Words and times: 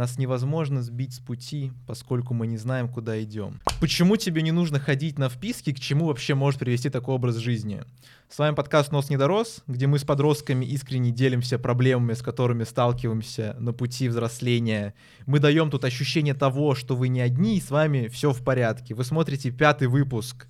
Нас 0.00 0.16
невозможно 0.16 0.80
сбить 0.80 1.12
с 1.12 1.18
пути, 1.18 1.72
поскольку 1.86 2.32
мы 2.32 2.46
не 2.46 2.56
знаем, 2.56 2.88
куда 2.88 3.22
идем. 3.22 3.60
Почему 3.82 4.16
тебе 4.16 4.40
не 4.40 4.50
нужно 4.50 4.80
ходить 4.80 5.18
на 5.18 5.28
вписки, 5.28 5.74
к 5.74 5.78
чему 5.78 6.06
вообще 6.06 6.34
может 6.34 6.58
привести 6.58 6.88
такой 6.88 7.16
образ 7.16 7.36
жизни? 7.36 7.82
С 8.30 8.38
вами 8.38 8.54
подкаст 8.54 8.92
«Нос 8.92 9.10
не 9.10 9.18
дорос», 9.18 9.62
где 9.66 9.86
мы 9.86 9.98
с 9.98 10.04
подростками 10.04 10.64
искренне 10.64 11.10
делимся 11.10 11.58
проблемами, 11.58 12.14
с 12.14 12.22
которыми 12.22 12.64
сталкиваемся 12.64 13.54
на 13.58 13.74
пути 13.74 14.08
взросления. 14.08 14.94
Мы 15.26 15.38
даем 15.38 15.70
тут 15.70 15.84
ощущение 15.84 16.32
того, 16.32 16.74
что 16.74 16.96
вы 16.96 17.08
не 17.08 17.20
одни, 17.20 17.58
и 17.58 17.60
с 17.60 17.70
вами 17.70 18.08
все 18.08 18.32
в 18.32 18.42
порядке. 18.42 18.94
Вы 18.94 19.04
смотрите 19.04 19.50
пятый 19.50 19.88
выпуск 19.88 20.46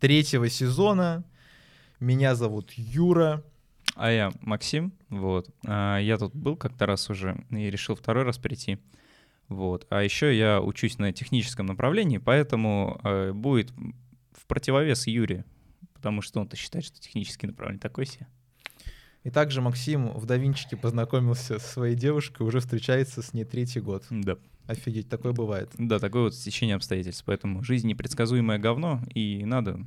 третьего 0.00 0.50
сезона. 0.50 1.24
Меня 1.98 2.34
зовут 2.34 2.72
Юра. 2.72 3.42
А 4.02 4.10
я 4.10 4.32
Максим, 4.40 4.92
вот. 5.10 5.48
А 5.64 5.96
я 5.98 6.18
тут 6.18 6.34
был 6.34 6.56
как-то 6.56 6.86
раз 6.86 7.08
уже 7.08 7.44
и 7.50 7.70
решил 7.70 7.94
второй 7.94 8.24
раз 8.24 8.36
прийти. 8.36 8.78
Вот. 9.46 9.86
А 9.90 10.02
еще 10.02 10.36
я 10.36 10.60
учусь 10.60 10.98
на 10.98 11.12
техническом 11.12 11.66
направлении, 11.66 12.18
поэтому 12.18 13.00
э, 13.04 13.30
будет 13.32 13.70
в 14.32 14.44
противовес 14.48 15.06
Юре, 15.06 15.44
потому 15.94 16.20
что 16.20 16.40
он-то 16.40 16.56
считает, 16.56 16.84
что 16.84 17.00
техническое 17.00 17.46
направление 17.46 17.78
такое 17.78 18.04
себе. 18.06 18.26
И 19.22 19.30
также 19.30 19.60
Максим 19.60 20.08
в 20.08 20.26
Давинчике 20.26 20.76
познакомился 20.76 21.60
со 21.60 21.68
своей 21.68 21.94
девушкой, 21.94 22.42
уже 22.42 22.58
встречается 22.58 23.22
с 23.22 23.32
ней 23.32 23.44
третий 23.44 23.78
год. 23.78 24.04
Да. 24.10 24.36
Офигеть, 24.66 25.08
такое 25.08 25.32
бывает. 25.32 25.70
Да, 25.78 26.00
такое 26.00 26.22
вот 26.22 26.34
стечение 26.34 26.74
обстоятельств. 26.74 27.22
Поэтому 27.24 27.62
жизнь 27.62 27.86
непредсказуемое 27.86 28.58
говно, 28.58 29.00
и 29.14 29.44
надо 29.44 29.86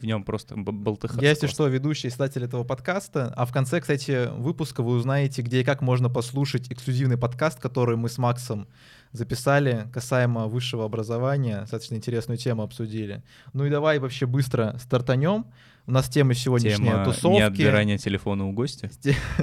в 0.00 0.06
нем 0.06 0.24
просто 0.24 0.56
болтыхаться. 0.56 1.22
Я, 1.22 1.30
если 1.30 1.46
что, 1.46 1.66
ведущий 1.68 2.08
издатель 2.08 2.44
этого 2.44 2.64
подкаста. 2.64 3.32
А 3.36 3.44
в 3.44 3.52
конце, 3.52 3.80
кстати, 3.80 4.28
выпуска 4.36 4.82
вы 4.82 4.92
узнаете, 4.92 5.42
где 5.42 5.60
и 5.60 5.64
как 5.64 5.82
можно 5.82 6.08
послушать 6.08 6.70
эксклюзивный 6.70 7.16
подкаст, 7.16 7.60
который 7.60 7.96
мы 7.96 8.08
с 8.08 8.18
Максом 8.18 8.68
записали 9.12 9.88
касаемо 9.92 10.46
высшего 10.46 10.84
образования. 10.84 11.60
Достаточно 11.60 11.94
интересную 11.94 12.38
тему 12.38 12.62
обсудили. 12.62 13.22
Ну 13.52 13.64
и 13.64 13.70
давай 13.70 13.98
вообще 13.98 14.26
быстро 14.26 14.76
стартанем. 14.78 15.46
У 15.86 15.90
нас 15.90 16.06
тема 16.08 16.34
сегодняшняя 16.34 16.90
тема 16.90 17.04
тусовки. 17.04 17.36
не 17.36 17.40
отбирание 17.40 17.96
телефона 17.96 18.46
у 18.46 18.52
гостя. 18.52 18.90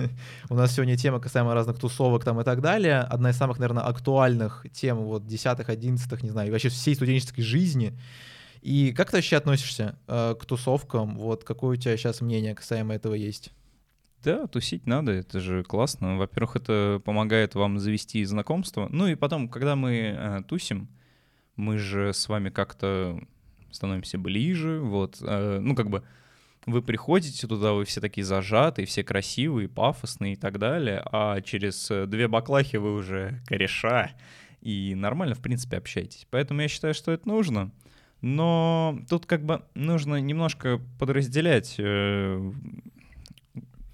У 0.49 0.53
нас 0.53 0.75
сегодня 0.75 0.95
тема 0.95 1.19
касаемо 1.19 1.55
разных 1.55 1.79
тусовок 1.79 2.23
там 2.23 2.39
и 2.39 2.43
так 2.43 2.61
далее. 2.61 2.99
Одна 2.99 3.31
из 3.31 3.37
самых, 3.37 3.57
наверное, 3.57 3.83
актуальных 3.83 4.63
тем 4.71 4.97
вот 4.97 5.25
десятых, 5.25 5.69
одиннадцатых, 5.69 6.21
не 6.21 6.29
знаю, 6.29 6.51
вообще 6.51 6.69
всей 6.69 6.93
студенческой 6.93 7.41
жизни. 7.41 7.97
И 8.65 8.93
как 8.93 9.11
ты 9.11 9.17
вообще 9.17 9.37
относишься 9.37 9.95
э, 10.07 10.33
к 10.39 10.43
тусовкам? 10.47 11.17
Вот 11.17 11.43
какое 11.43 11.77
у 11.77 11.79
тебя 11.79 11.95
сейчас 11.97 12.19
мнение 12.21 12.55
касаемо 12.55 12.95
этого 12.95 13.13
есть? 13.13 13.51
Да, 14.23 14.47
тусить 14.47 14.87
надо, 14.87 15.11
это 15.11 15.39
же 15.39 15.63
классно. 15.63 16.17
Во-первых, 16.17 16.55
это 16.55 16.99
помогает 17.05 17.53
вам 17.53 17.77
завести 17.77 18.25
знакомство. 18.25 18.87
Ну 18.89 19.05
и 19.05 19.13
потом, 19.13 19.49
когда 19.49 19.75
мы 19.75 20.15
э, 20.17 20.41
тусим, 20.47 20.89
мы 21.55 21.77
же 21.77 22.11
с 22.11 22.27
вами 22.27 22.49
как-то 22.49 23.19
становимся 23.69 24.17
ближе, 24.17 24.79
вот. 24.79 25.19
Э, 25.21 25.59
ну, 25.61 25.75
как 25.75 25.91
бы 25.91 26.03
вы 26.65 26.81
приходите 26.81 27.45
туда, 27.45 27.73
вы 27.73 27.85
все 27.85 28.01
такие 28.01 28.25
зажатые, 28.25 28.87
все 28.87 29.03
красивые, 29.03 29.69
пафосные 29.69 30.33
и 30.33 30.37
так 30.37 30.57
далее, 30.57 31.03
а 31.11 31.39
через 31.41 31.91
э, 31.91 32.07
две 32.07 32.27
баклахи 32.27 32.77
вы 32.77 32.95
уже 32.95 33.43
кореша 33.45 34.09
и 34.61 34.95
нормально, 34.95 35.35
в 35.35 35.41
принципе, 35.41 35.77
общаетесь. 35.77 36.25
Поэтому 36.31 36.61
я 36.61 36.67
считаю, 36.67 36.95
что 36.95 37.11
это 37.11 37.27
нужно. 37.27 37.71
Но 38.25 38.97
тут 39.07 39.27
как 39.27 39.45
бы 39.45 39.61
нужно 39.75 40.15
немножко 40.15 40.81
подразделять 40.97 41.75
э, 41.77 42.51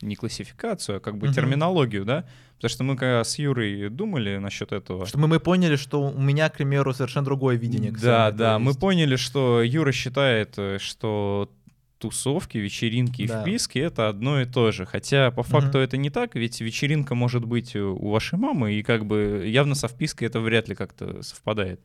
не 0.02 0.16
классификацию, 0.16 0.98
а 0.98 1.00
как 1.02 1.18
бы 1.18 1.28
угу. 1.28 1.34
терминологию, 1.34 2.06
да? 2.06 2.24
Потому 2.56 2.70
что 2.70 2.84
мы 2.86 2.96
когда 2.96 3.26
с 3.26 3.38
Юрой 3.40 3.90
думали 3.90 4.38
насчет 4.38 4.72
этого. 4.72 5.06
Что 5.06 5.18
мы, 5.18 5.28
мы 5.28 5.42
поняли, 5.42 5.76
что 5.76 6.04
у 6.04 6.22
меня, 6.22 6.48
к 6.48 6.54
примеру, 6.54 6.94
совершенно 6.94 7.26
другое 7.26 7.58
видение. 7.58 7.92
Да, 7.92 8.32
да, 8.32 8.58
мы 8.58 8.74
поняли, 8.74 9.18
что 9.18 9.62
Юра 9.62 9.92
считает, 9.92 10.54
э, 10.56 10.78
что 10.80 11.52
тусовки, 11.98 12.58
вечеринки 12.58 13.28
да. 13.28 13.40
и 13.40 13.42
вписки— 13.42 13.80
это 13.80 14.08
одно 14.08 14.40
и 14.40 14.46
то 14.46 14.72
же. 14.72 14.86
Хотя 14.86 15.32
по 15.32 15.44
факту 15.44 15.80
угу. 15.80 15.84
это 15.84 15.98
не 15.98 16.10
так, 16.10 16.36
ведь 16.36 16.62
вечеринка 16.62 17.16
может 17.16 17.44
быть 17.44 17.76
у 17.76 18.10
вашей 18.10 18.40
мамы, 18.40 18.76
и 18.76 18.82
как 18.82 19.06
бы 19.06 19.44
явно 19.46 19.76
со 19.76 19.90
впиской 19.90 20.30
это 20.30 20.40
вряд 20.40 20.70
ли 20.70 20.76
как-то 20.76 21.22
совпадает. 21.22 21.82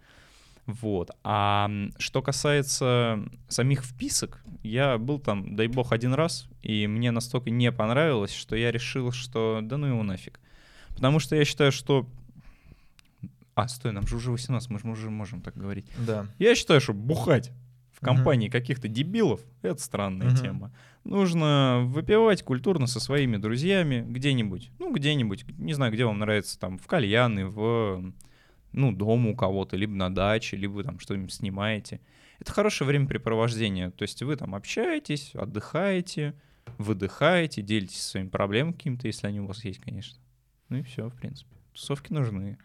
Вот. 0.67 1.11
А 1.23 1.71
что 1.99 2.23
касается 2.23 3.25
самих 3.49 3.85
вписок, 3.85 4.43
я 4.63 4.99
был 4.99 5.21
там, 5.21 5.55
дай 5.55 5.69
бог, 5.69 5.93
один 5.93 6.13
раз, 6.13 6.49
и 6.61 6.87
мне 6.89 7.13
настолько 7.13 7.51
не 7.51 7.71
понравилось, 7.71 8.33
что 8.33 8.57
я 8.57 8.73
решил, 8.73 9.13
что 9.13 9.61
да 9.63 9.77
ну 9.77 9.87
его 9.87 10.03
нафиг. 10.03 10.41
Потому 10.89 11.21
что 11.21 11.37
я 11.37 11.45
считаю, 11.45 11.71
что... 11.71 12.09
А, 13.55 13.69
стой, 13.69 13.93
нам 13.93 14.07
же 14.07 14.17
уже 14.17 14.33
18, 14.33 14.71
мы 14.71 14.79
же 14.79 14.89
уже 14.89 15.11
можем 15.11 15.41
так 15.41 15.57
говорить. 15.57 15.87
Да. 15.99 16.27
Я 16.39 16.55
считаю, 16.55 16.81
что 16.81 16.93
бухать 16.93 17.53
в 17.93 18.01
компании 18.01 18.49
uh-huh. 18.49 18.53
каких-то 18.53 18.89
дебилов— 18.89 19.41
это 19.63 19.81
странная 19.81 20.29
uh-huh. 20.29 20.43
тема. 20.43 20.73
Нужно 21.05 21.83
выпивать 21.87 22.43
культурно 22.43 22.87
со 22.87 23.01
своими 23.01 23.37
друзьями 23.37 24.05
где-нибудь. 24.07 24.71
Ну, 24.79 24.93
где-нибудь, 24.93 25.47
не 25.57 25.73
знаю, 25.73 25.93
где 25.93 26.05
вам 26.05 26.19
нравится, 26.19 26.59
там, 26.59 26.77
в 26.77 26.87
кальяны, 26.87 27.47
в 27.47 28.13
ну, 28.77 28.93
дома 28.93 29.31
у 29.31 29.35
кого-то, 29.35 29.77
либо 29.77 29.95
на 29.95 30.15
даче, 30.15 30.57
либо 30.57 30.75
вы 30.75 30.85
там 30.85 31.01
что-нибудь 31.01 31.33
снимаете. 31.33 32.01
Это 32.39 32.53
хорошее 32.53 32.87
времяпрепровождение. 32.87 33.91
То 33.91 34.03
есть 34.03 34.23
вы 34.23 34.37
там 34.37 34.55
общаетесь, 34.55 35.35
отдыхаете, 35.35 36.35
выдыхаете, 36.79 37.63
делитесь 37.63 38.03
своими 38.03 38.29
проблемами 38.29 38.73
какими-то, 38.73 39.07
если 39.07 39.27
они 39.27 39.41
у 39.41 39.47
вас 39.47 39.65
есть, 39.65 39.81
конечно. 39.81 40.19
Ну 40.69 40.79
и 40.79 40.83
все, 40.83 41.09
в 41.09 41.15
принципе. 41.15 41.57
Тусовки 41.73 42.13
нужны. 42.13 42.59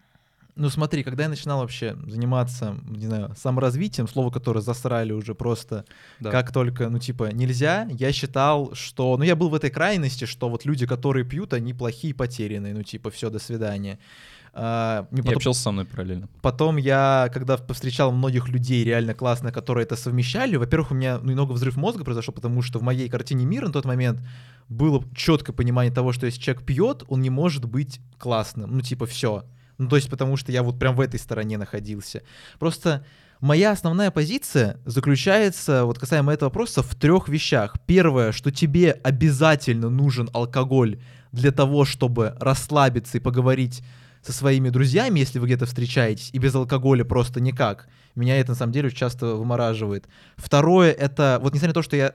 Ну 0.56 0.70
смотри, 0.70 1.04
когда 1.04 1.24
я 1.24 1.30
начинал 1.30 1.60
вообще 1.62 1.96
заниматься, 2.08 2.78
не 2.84 3.06
знаю, 3.06 3.34
саморазвитием, 3.38 4.08
слово, 4.08 4.32
которое 4.32 4.60
засрали 4.60 5.14
уже 5.14 5.34
просто 5.34 5.86
да. 6.20 6.30
как 6.30 6.52
только, 6.52 6.90
ну 6.90 7.00
типа, 7.00 7.32
нельзя, 7.32 7.88
я 7.90 8.12
считал, 8.12 8.76
что, 8.76 9.16
ну 9.16 9.24
я 9.24 9.38
был 9.38 9.50
в 9.50 9.56
этой 9.56 9.70
крайности, 9.70 10.26
что 10.26 10.50
вот 10.50 10.66
люди, 10.66 10.86
которые 10.86 11.26
пьют, 11.26 11.54
они 11.54 11.74
плохие, 11.74 12.14
потерянные, 12.14 12.74
ну 12.74 12.84
типа, 12.84 13.12
все, 13.12 13.30
до 13.30 13.40
свидания. 13.40 13.98
А, 14.54 15.08
не 15.12 15.22
потом, 15.22 15.38
общался 15.38 15.62
со 15.62 15.72
мной 15.72 15.86
параллельно. 15.86 16.28
Потом 16.42 16.76
я, 16.76 17.30
когда 17.34 17.56
повстречал 17.56 18.12
многих 18.12 18.50
людей 18.50 18.84
реально 18.84 19.14
классно, 19.14 19.52
которые 19.52 19.86
это 19.86 19.96
совмещали, 19.96 20.58
во-первых, 20.58 20.92
у 20.92 20.96
меня 20.96 21.20
ну, 21.20 21.30
немного 21.30 21.54
взрыв 21.54 21.78
мозга 21.78 22.04
произошел, 22.04 22.34
потому 22.34 22.62
что 22.62 22.80
в 22.80 22.82
моей 22.82 23.08
картине 23.08 23.46
мира 23.46 23.68
на 23.68 23.74
тот 23.74 23.86
момент 23.86 24.22
было 24.68 25.04
четкое 25.16 25.56
понимание 25.56 25.94
того, 25.94 26.12
что 26.12 26.26
если 26.26 26.42
человек 26.42 26.66
пьет, 26.66 27.04
он 27.08 27.22
не 27.22 27.30
может 27.30 27.66
быть 27.66 28.02
классным. 28.18 28.76
Ну, 28.76 28.82
типа, 28.82 29.06
все. 29.06 29.46
Ну, 29.78 29.88
то 29.88 29.96
есть, 29.96 30.10
потому 30.10 30.36
что 30.36 30.52
я 30.52 30.64
вот 30.64 30.78
прям 30.78 30.96
в 30.96 31.02
этой 31.02 31.20
стороне 31.20 31.58
находился. 31.58 32.22
Просто 32.60 33.06
моя 33.40 33.72
основная 33.72 34.12
позиция 34.12 34.80
заключается, 34.86 35.86
вот 35.86 35.98
касаемо 35.98 36.34
этого 36.34 36.50
вопроса, 36.50 36.84
в 36.84 36.94
трех 36.96 37.30
вещах. 37.30 37.76
Первое, 37.86 38.34
что 38.34 38.52
тебе 38.52 38.92
обязательно 38.92 39.90
нужен 39.90 40.30
алкоголь 40.34 41.02
для 41.32 41.52
того, 41.52 41.86
чтобы 41.86 42.36
расслабиться 42.40 43.18
и 43.18 43.22
поговорить 43.22 43.82
со 44.22 44.34
своими 44.34 44.70
друзьями, 44.70 45.20
если 45.20 45.40
вы 45.40 45.48
где-то 45.48 45.66
встречаетесь, 45.66 46.30
и 46.34 46.38
без 46.38 46.54
алкоголя 46.56 47.04
просто 47.04 47.42
никак. 47.42 47.88
Меня 48.16 48.40
это 48.40 48.52
на 48.52 48.56
самом 48.56 48.74
деле 48.74 48.92
часто 48.92 49.36
вымораживает. 49.36 50.08
Второе, 50.36 50.92
это, 50.92 51.40
вот 51.42 51.54
несмотря 51.54 51.70
на 51.70 51.74
то, 51.74 51.82
что 51.82 51.96
я 51.96 52.14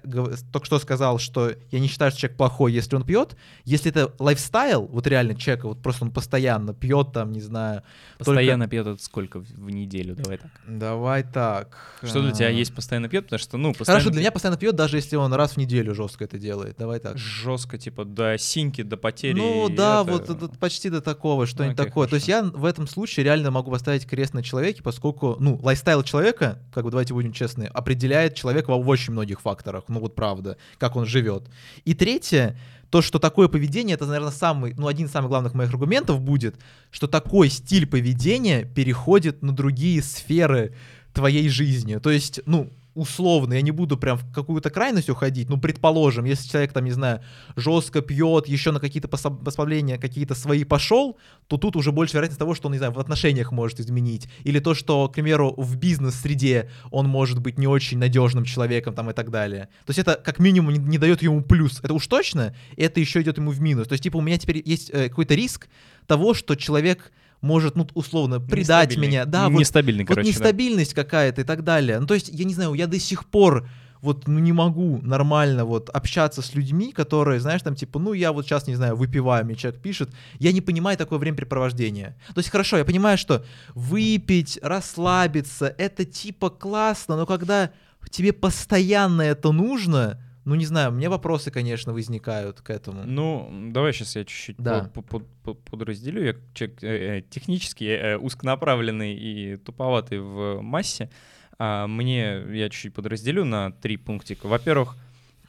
только 0.52 0.66
что 0.66 0.78
сказал, 0.78 1.18
что 1.18 1.52
я 1.70 1.80
не 1.80 1.88
считаю, 1.88 2.10
что 2.10 2.20
человек 2.20 2.36
плохой, 2.36 2.72
если 2.72 2.96
он 2.96 3.04
пьет, 3.04 3.36
если 3.64 3.90
это 3.90 4.12
лайфстайл, 4.18 4.86
вот 4.86 5.06
реально 5.06 5.34
человек, 5.34 5.64
вот 5.64 5.82
просто 5.82 6.04
он 6.04 6.10
постоянно 6.10 6.74
пьет 6.74 7.12
там, 7.12 7.32
не 7.32 7.40
знаю. 7.40 7.82
Постоянно 8.18 8.64
только... 8.64 8.70
пьет 8.70 8.86
это 8.86 9.02
сколько 9.02 9.40
в 9.40 9.70
неделю, 9.70 10.14
давай 10.14 10.38
так. 10.38 10.50
Давай 10.66 11.22
так. 11.22 11.76
Что 12.02 12.20
для 12.22 12.32
тебя 12.32 12.48
есть 12.48 12.74
постоянно 12.74 13.08
пьет, 13.08 13.24
потому 13.24 13.38
что, 13.38 13.56
ну, 13.56 13.72
постоянно... 13.72 14.00
Хорошо, 14.00 14.10
для 14.10 14.20
меня 14.20 14.32
постоянно 14.32 14.58
пьет, 14.58 14.76
даже 14.76 14.96
если 14.96 15.16
он 15.16 15.32
раз 15.32 15.52
в 15.52 15.56
неделю 15.56 15.94
жестко 15.94 16.24
это 16.24 16.38
делает, 16.38 16.76
давай 16.78 17.00
так. 17.00 17.16
Жестко, 17.16 17.78
типа, 17.78 18.04
до 18.04 18.36
синьки, 18.38 18.82
до 18.82 18.97
потери. 18.97 19.34
Ну, 19.34 19.68
да, 19.68 20.03
это... 20.03 20.12
вот 20.12 20.30
это, 20.30 20.48
почти 20.59 20.91
до 20.91 21.00
такого, 21.00 21.47
что-нибудь 21.47 21.78
okay, 21.78 21.84
такое. 21.84 22.06
Хорошо. 22.06 22.10
То 22.10 22.16
есть 22.16 22.28
я 22.28 22.42
в 22.42 22.65
этом 22.65 22.86
случае 22.86 23.24
реально 23.24 23.50
могу 23.50 23.71
поставить 23.71 24.06
крест 24.06 24.34
на 24.34 24.42
человеке, 24.42 24.82
поскольку, 24.82 25.36
ну, 25.38 25.59
lifestyle 25.62 25.85
lifestyle 25.86 26.03
человека, 26.03 26.59
как 26.72 26.84
бы 26.84 26.91
давайте 26.91 27.15
будем 27.15 27.33
честны, 27.33 27.65
определяет 27.65 28.34
человека 28.34 28.74
в 28.74 28.88
очень 28.88 29.12
многих 29.12 29.41
факторах, 29.41 29.84
ну 29.88 30.00
вот 30.00 30.15
правда, 30.15 30.56
как 30.78 30.97
он 30.97 31.06
живет. 31.06 31.44
И 31.84 31.94
третье, 31.94 32.59
то, 32.91 33.03
что 33.03 33.18
такое 33.18 33.48
поведение, 33.48 33.94
это, 33.94 34.06
наверное, 34.06 34.33
самый, 34.33 34.74
ну, 34.77 34.86
один 34.88 35.06
из 35.06 35.12
самых 35.12 35.30
главных 35.30 35.54
моих 35.54 35.71
аргументов 35.71 36.21
будет, 36.21 36.56
что 36.91 37.06
такой 37.06 37.48
стиль 37.50 37.86
поведения 37.86 38.65
переходит 38.65 39.42
на 39.42 39.53
другие 39.53 40.03
сферы 40.03 40.74
твоей 41.12 41.48
жизни. 41.48 41.97
То 41.97 42.10
есть, 42.10 42.41
ну, 42.47 42.71
условно, 42.97 43.54
я 43.54 43.63
не 43.63 43.71
буду 43.71 43.97
прям 43.97 44.16
в 44.16 44.33
какую-то 44.33 44.71
крайность 44.71 45.10
уходить, 45.10 45.48
ну, 45.48 45.59
предположим, 45.59 46.25
если 46.25 46.48
человек 46.48 46.72
там, 46.72 46.84
не 46.84 46.91
знаю, 46.93 47.21
жестко 47.54 48.01
пьет, 48.01 48.48
еще 48.48 48.72
на 48.72 48.81
какие-то 48.81 49.09
послабления 49.09 49.98
какие-то 49.98 50.34
свои 50.34 50.65
пошел, 50.65 51.19
то 51.47 51.59
тут 51.59 51.77
уже 51.77 51.93
больше 51.93 52.15
вероятность 52.15 52.39
того, 52.39 52.54
что 52.54 52.69
он, 52.69 52.72
не 52.72 52.78
знаю, 52.78 52.93
в 52.93 52.98
отношениях 52.98 53.53
может 53.53 53.81
изменить. 53.81 54.28
Или 54.45 54.59
то, 54.59 54.75
что, 54.75 55.09
к 55.09 55.13
примеру, 55.13 55.54
в 55.57 55.77
бизнес-среде 55.77 56.71
он 56.91 57.07
может 57.07 57.41
быть 57.41 57.59
не 57.59 57.66
очень 57.66 57.98
надежным 57.98 58.45
человеком 58.45 58.95
там 58.95 59.10
и 59.10 59.13
так 59.13 59.31
далее. 59.31 59.69
То 59.84 59.91
есть 59.91 59.98
это 59.98 60.15
как 60.15 60.39
минимум 60.39 60.72
не, 60.72 60.78
не 60.78 60.98
дает 60.98 61.22
ему 61.22 61.43
плюс. 61.43 61.81
Это 61.83 61.93
уж 61.93 62.07
точно, 62.07 62.54
это 62.77 62.98
еще 63.01 63.21
идет 63.21 63.37
ему 63.37 63.51
в 63.51 63.60
минус. 63.60 63.89
То 63.89 63.93
есть, 63.93 64.04
типа, 64.04 64.16
у 64.16 64.22
меня 64.22 64.39
теперь 64.39 64.63
есть 64.65 64.91
э, 64.91 65.09
какой-то 65.09 65.34
риск 65.34 65.69
того, 66.07 66.34
что 66.34 66.54
человек 66.54 67.13
может, 67.41 67.77
ну, 67.77 67.86
условно, 67.94 68.41
предать 68.41 68.97
меня. 68.97 69.24
Да, 69.24 69.48
вот, 69.48 69.59
Нестабильный, 69.59 70.04
вот 70.04 70.09
короче, 70.09 70.30
да. 70.30 70.36
нестабильность 70.36 70.94
какая-то 70.94 71.42
и 71.42 71.44
так 71.44 71.65
далее. 71.65 72.00
Ну, 72.00 72.06
то 72.06 72.15
есть, 72.15 72.28
я 72.33 72.44
не 72.44 72.54
знаю, 72.54 72.74
я 72.74 72.86
до 72.86 72.98
сих 72.98 73.27
пор 73.27 73.68
вот 74.03 74.28
ну, 74.28 74.38
не 74.38 74.53
могу 74.53 75.00
нормально 75.03 75.65
вот 75.65 75.91
общаться 75.91 76.42
с 76.42 76.54
людьми, 76.54 76.92
которые, 76.92 77.41
знаешь, 77.41 77.62
там 77.62 77.74
типа, 77.74 77.98
ну 77.98 78.12
я 78.12 78.33
вот 78.33 78.47
сейчас, 78.47 78.66
не 78.66 78.77
знаю, 78.77 78.97
выпиваю, 78.97 79.44
мне 79.44 79.56
человек 79.56 79.80
пишет, 79.80 80.10
я 80.38 80.53
не 80.53 80.60
понимаю 80.60 80.97
такое 80.97 81.18
времяпрепровождение. 81.18 82.16
То 82.28 82.38
есть 82.38 82.50
хорошо, 82.50 82.78
я 82.78 82.84
понимаю, 82.84 83.18
что 83.18 83.44
выпить, 83.74 84.59
расслабиться, 84.62 85.74
это 85.78 86.04
типа 86.04 86.50
классно, 86.50 87.16
но 87.16 87.27
когда 87.27 87.71
тебе 88.10 88.33
постоянно 88.33 89.22
это 89.22 89.50
нужно, 89.53 90.21
ну 90.47 90.54
не 90.54 90.65
знаю, 90.65 90.93
мне 90.93 91.09
вопросы, 91.09 91.51
конечно, 91.51 91.93
возникают 91.93 92.60
к 92.63 92.71
этому. 92.71 93.03
Ну, 93.04 93.51
давай 93.72 93.93
сейчас 93.93 94.16
я 94.16 94.25
чуть-чуть 94.25 94.57
Да. 94.57 94.91
по- 94.95 95.03
по- 95.03 95.21
по- 95.43 95.54
подразделю. 95.54 96.25
Я 96.25 96.34
человек 96.54 96.83
э, 96.83 97.19
э, 97.19 97.22
технически 97.28 97.84
э, 97.84 98.16
узконаправленный 98.16 99.15
и 99.15 99.57
туповатый 99.57 100.21
в 100.21 100.60
массе. 100.63 101.10
А, 101.59 101.87
Мне 101.87 102.43
я 102.53 102.71
чуть-чуть 102.71 102.95
подразделю 102.95 103.45
на 103.45 103.72
три 103.72 103.97
пунктика. 103.97 104.47
Во-первых, 104.47 104.97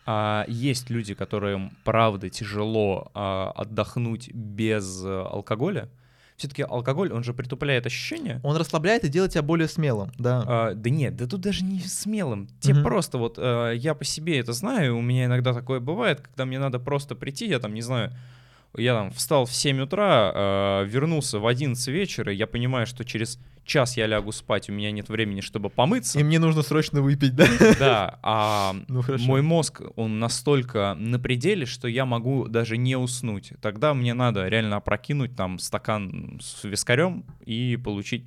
а, 0.05 0.45
есть 0.47 0.89
люди, 0.89 1.13
которым 1.13 1.71
правда 1.83 2.29
тяжело 2.29 3.11
а, 3.13 3.51
отдохнуть 3.55 4.33
без 4.33 5.03
алкоголя. 5.05 5.89
Все-таки 6.37 6.61
алкоголь, 6.61 7.11
он 7.11 7.23
же 7.23 7.33
притупляет 7.33 7.87
ощущения. 7.87 8.39
Он 8.43 8.55
расслабляет 8.55 9.03
и 9.03 9.07
делает 9.09 9.31
тебя 9.31 9.41
более 9.41 9.67
смелым, 9.67 10.11
да. 10.19 10.43
А, 10.45 10.73
да 10.75 10.89
нет, 10.91 11.15
да 11.15 11.25
тут 11.25 11.41
даже 11.41 11.63
не 11.63 11.79
смелым. 11.79 12.47
Тебе 12.59 12.75
Мгм. 12.75 12.83
просто 12.83 13.17
вот, 13.17 13.39
э, 13.39 13.73
я 13.75 13.95
по 13.95 14.05
себе 14.05 14.39
это 14.39 14.53
знаю, 14.53 14.97
у 14.97 15.01
меня 15.01 15.25
иногда 15.25 15.51
такое 15.51 15.79
бывает, 15.79 16.21
когда 16.21 16.45
мне 16.45 16.59
надо 16.59 16.77
просто 16.77 17.15
прийти, 17.15 17.47
я 17.47 17.57
там, 17.57 17.73
не 17.73 17.81
знаю, 17.81 18.11
я 18.77 18.93
там 18.93 19.11
встал 19.11 19.45
в 19.45 19.53
7 19.53 19.81
утра, 19.81 20.31
э, 20.33 20.85
вернулся 20.87 21.39
в 21.39 21.47
11 21.47 21.87
вечера, 21.87 22.31
я 22.31 22.47
понимаю, 22.47 22.85
что 22.85 23.03
через 23.03 23.39
час 23.67 23.97
я 23.97 24.07
лягу 24.07 24.31
спать, 24.31 24.69
у 24.69 24.73
меня 24.73 24.91
нет 24.91 25.09
времени, 25.09 25.41
чтобы 25.41 25.69
помыться. 25.69 26.19
И 26.19 26.23
мне 26.23 26.39
нужно 26.39 26.63
срочно 26.63 27.01
выпить, 27.01 27.35
да? 27.35 27.47
Да, 27.79 28.19
а 28.23 28.75
Ну 28.87 29.01
хорошо. 29.01 29.25
мой 29.25 29.41
мозг, 29.41 29.81
он 29.95 30.19
настолько 30.19 30.95
на 30.97 31.19
пределе, 31.19 31.65
что 31.65 31.87
я 31.87 32.05
могу 32.05 32.47
даже 32.47 32.77
не 32.77 32.95
уснуть. 32.95 33.53
Тогда 33.61 33.93
мне 33.93 34.13
надо 34.13 34.47
реально 34.47 34.77
опрокинуть 34.77 35.35
там 35.35 35.59
стакан 35.59 36.39
с 36.41 36.63
вискарем 36.63 37.25
и 37.45 37.77
получить... 37.77 38.25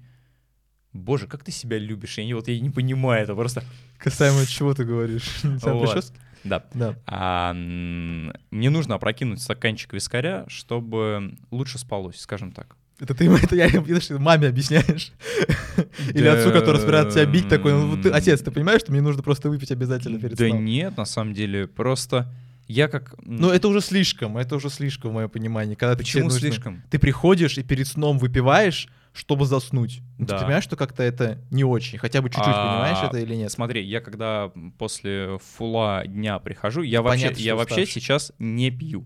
Боже, 0.93 1.27
как 1.27 1.45
ты 1.45 1.53
себя 1.53 1.79
любишь? 1.79 2.19
Я 2.19 2.25
не, 2.25 2.35
вот, 2.35 2.49
я 2.49 2.59
не 2.61 2.71
понимаю, 2.71 3.23
это 3.23 3.35
просто... 3.35 3.63
Касаемо 3.99 4.45
чего 4.47 4.75
ты 4.75 4.85
говоришь? 4.85 5.41
Вот. 5.43 5.93
прически? 5.93 6.17
Да. 6.45 6.65
Да. 6.75 6.95
А, 7.07 7.53
мне 7.55 8.71
нужно 8.71 8.95
опрокинуть 8.95 9.41
стаканчик 9.43 9.93
вискаря, 9.93 10.45
чтобы 10.49 11.35
лучше 11.51 11.79
спалось, 11.79 12.19
скажем 12.21 12.53
так. 12.53 12.77
Это 12.99 13.15
ты 13.15 13.27
это 13.43 13.57
я, 13.57 13.67
видишь, 13.69 14.11
маме 14.11 14.49
объясняешь. 14.49 15.13
Или 16.15 16.25
Да, 16.25 16.35
отцу, 16.35 16.53
который 16.53 16.81
собирается 16.81 17.21
тебя 17.23 17.31
бить, 17.33 17.49
такой, 17.49 17.73
ну 17.73 17.97
ты, 18.03 18.11
отец, 18.11 18.41
ты 18.43 18.51
понимаешь, 18.51 18.81
что 18.83 18.93
мне 18.93 19.01
нужно 19.01 19.23
просто 19.23 19.49
выпить 19.49 19.71
обязательно 19.73 20.19
перед 20.19 20.37
Да 20.37 20.47
сном? 20.49 20.65
нет, 20.65 20.97
на 20.97 21.05
самом 21.07 21.33
деле, 21.35 21.67
просто 21.67 22.27
я 22.71 22.89
как... 22.89 23.15
Ну 23.23 23.51
это 23.51 23.69
уже 23.69 23.81
слишком, 23.81 24.39
это 24.39 24.57
уже 24.57 24.71
слишком 24.71 25.11
в 25.11 25.15
моем 25.15 25.29
понимании. 25.31 25.75
Когда 25.75 25.97
почему 25.97 26.25
нужно- 26.25 26.41
слишком? 26.41 26.83
Ты 26.91 26.99
приходишь 26.99 27.59
и 27.59 27.63
перед 27.63 27.89
сном 27.89 28.19
выпиваешь, 28.19 28.89
чтобы 29.13 29.45
заснуть. 29.45 30.01
Ну, 30.19 30.27
Да. 30.27 30.37
Ты 30.37 30.45
понимаешь, 30.45 30.65
что 30.65 30.77
как-то 30.77 31.03
это 31.03 31.39
не 31.51 31.65
очень? 31.65 31.99
Хотя 31.99 32.23
бы 32.23 32.29
чуть-чуть 32.29 32.47
А, 32.47 32.73
понимаешь 32.73 32.99
это 33.03 33.19
или 33.19 33.35
нет? 33.35 33.51
Смотри, 33.51 33.85
я 33.85 34.01
когда 34.01 34.53
после 34.79 35.39
фула 35.57 36.05
дня 36.07 36.39
прихожу, 36.39 36.83
я 36.83 37.03
вообще, 37.03 37.23
Понятно, 37.23 37.39
что 37.39 37.45
я 37.45 37.57
вообще 37.57 37.87
сейчас 37.87 38.33
не 38.39 38.71
пью. 38.71 39.05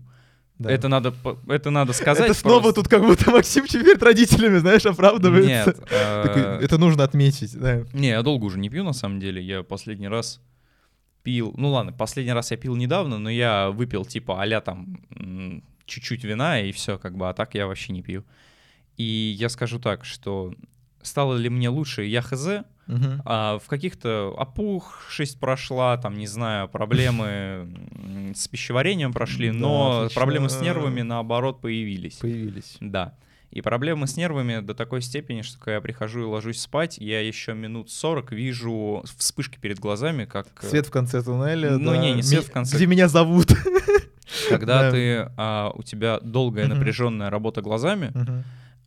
Да. 0.57 0.71
Это 0.71 0.87
надо, 0.87 1.13
это 1.49 1.69
надо 1.69 1.91
сказать. 1.91 2.25
Это 2.29 2.33
снова 2.33 2.61
просто. 2.61 2.81
тут 2.83 2.87
как 2.87 3.01
будто 3.01 3.29
Максим 3.29 3.65
теперь 3.67 3.97
родителями, 3.97 4.59
знаешь, 4.59 4.85
оправдывается. 4.85 5.75
Нет, 5.75 5.89
Такой, 5.89 6.41
э, 6.43 6.59
это 6.61 6.77
нужно 6.77 7.03
отметить, 7.03 7.57
да. 7.59 7.83
Не, 7.91 8.09
я 8.09 8.21
долго 8.21 8.45
уже 8.45 8.57
не 8.57 8.69
пью, 8.69 8.83
на 8.85 8.93
самом 8.93 9.19
деле. 9.19 9.41
Я 9.41 9.63
последний 9.63 10.07
раз 10.07 10.39
пил... 11.25 11.53
Ну 11.57 11.71
ладно, 11.71 11.91
последний 11.91 12.33
раз 12.33 12.51
я 12.51 12.57
пил 12.57 12.75
недавно, 12.75 13.17
но 13.17 13.29
я 13.29 13.69
выпил 13.71 14.05
типа 14.05 14.41
а 14.41 14.61
там 14.61 14.97
чуть-чуть 15.85 16.23
вина 16.23 16.61
и 16.61 16.71
все, 16.71 16.97
как 16.97 17.17
бы, 17.17 17.27
а 17.27 17.33
так 17.33 17.55
я 17.55 17.67
вообще 17.67 17.93
не 17.93 18.01
пью. 18.01 18.23
И 18.97 19.35
я 19.37 19.49
скажу 19.49 19.79
так, 19.79 20.05
что 20.05 20.53
стало 21.01 21.35
ли 21.35 21.49
мне 21.49 21.69
лучше, 21.69 22.03
я 22.05 22.21
хз, 22.21 22.47
Мгм. 22.87 23.21
а 23.25 23.57
в 23.57 23.67
каких-то 23.67 24.35
опухшесть 24.37 25.39
прошла, 25.39 25.97
там, 25.97 26.17
не 26.17 26.27
знаю, 26.27 26.67
проблемы 26.67 27.67
с 28.35 28.47
пищеварением 28.47 29.11
прошли, 29.11 29.51
но 29.51 30.07
проблемы 30.13 30.49
с 30.49 30.61
нервами, 30.61 31.01
наоборот, 31.01 31.61
появились. 31.61 32.17
Появились. 32.17 32.77
Да. 32.79 33.17
И 33.55 33.61
проблемы 33.61 34.05
с 34.05 34.17
нервами 34.17 34.59
до 34.59 34.73
такой 34.75 35.01
степени, 35.01 35.41
что 35.41 35.57
когда 35.57 35.75
я 35.75 35.81
прихожу 35.81 36.21
и 36.23 36.25
ложусь 36.25 36.59
спать, 36.59 36.97
я 36.97 37.25
еще 37.25 37.53
минут 37.53 37.89
40 37.89 38.33
вижу 38.33 39.01
вспышки 39.17 39.57
перед 39.57 39.79
глазами, 39.79 40.25
как 40.25 40.47
э, 40.61 40.67
Свет 40.67 40.87
в 40.87 40.91
конце 40.91 41.23
туннеля. 41.23 41.77
Ну, 41.77 41.91
да. 41.91 41.97
не, 41.97 42.13
не 42.15 42.21
свет 42.21 42.43
Ми- 42.43 42.49
в 42.49 42.51
конце. 42.51 42.75
Где 42.75 42.85
меня 42.85 43.07
зовут. 43.07 43.47
когда 44.49 44.81
Да. 44.83 44.91
ты 44.91 45.31
а, 45.37 45.71
у 45.73 45.83
тебя 45.83 46.19
долгая 46.21 46.67
напряженная 46.67 47.29
работа 47.29 47.61
глазами, 47.61 48.11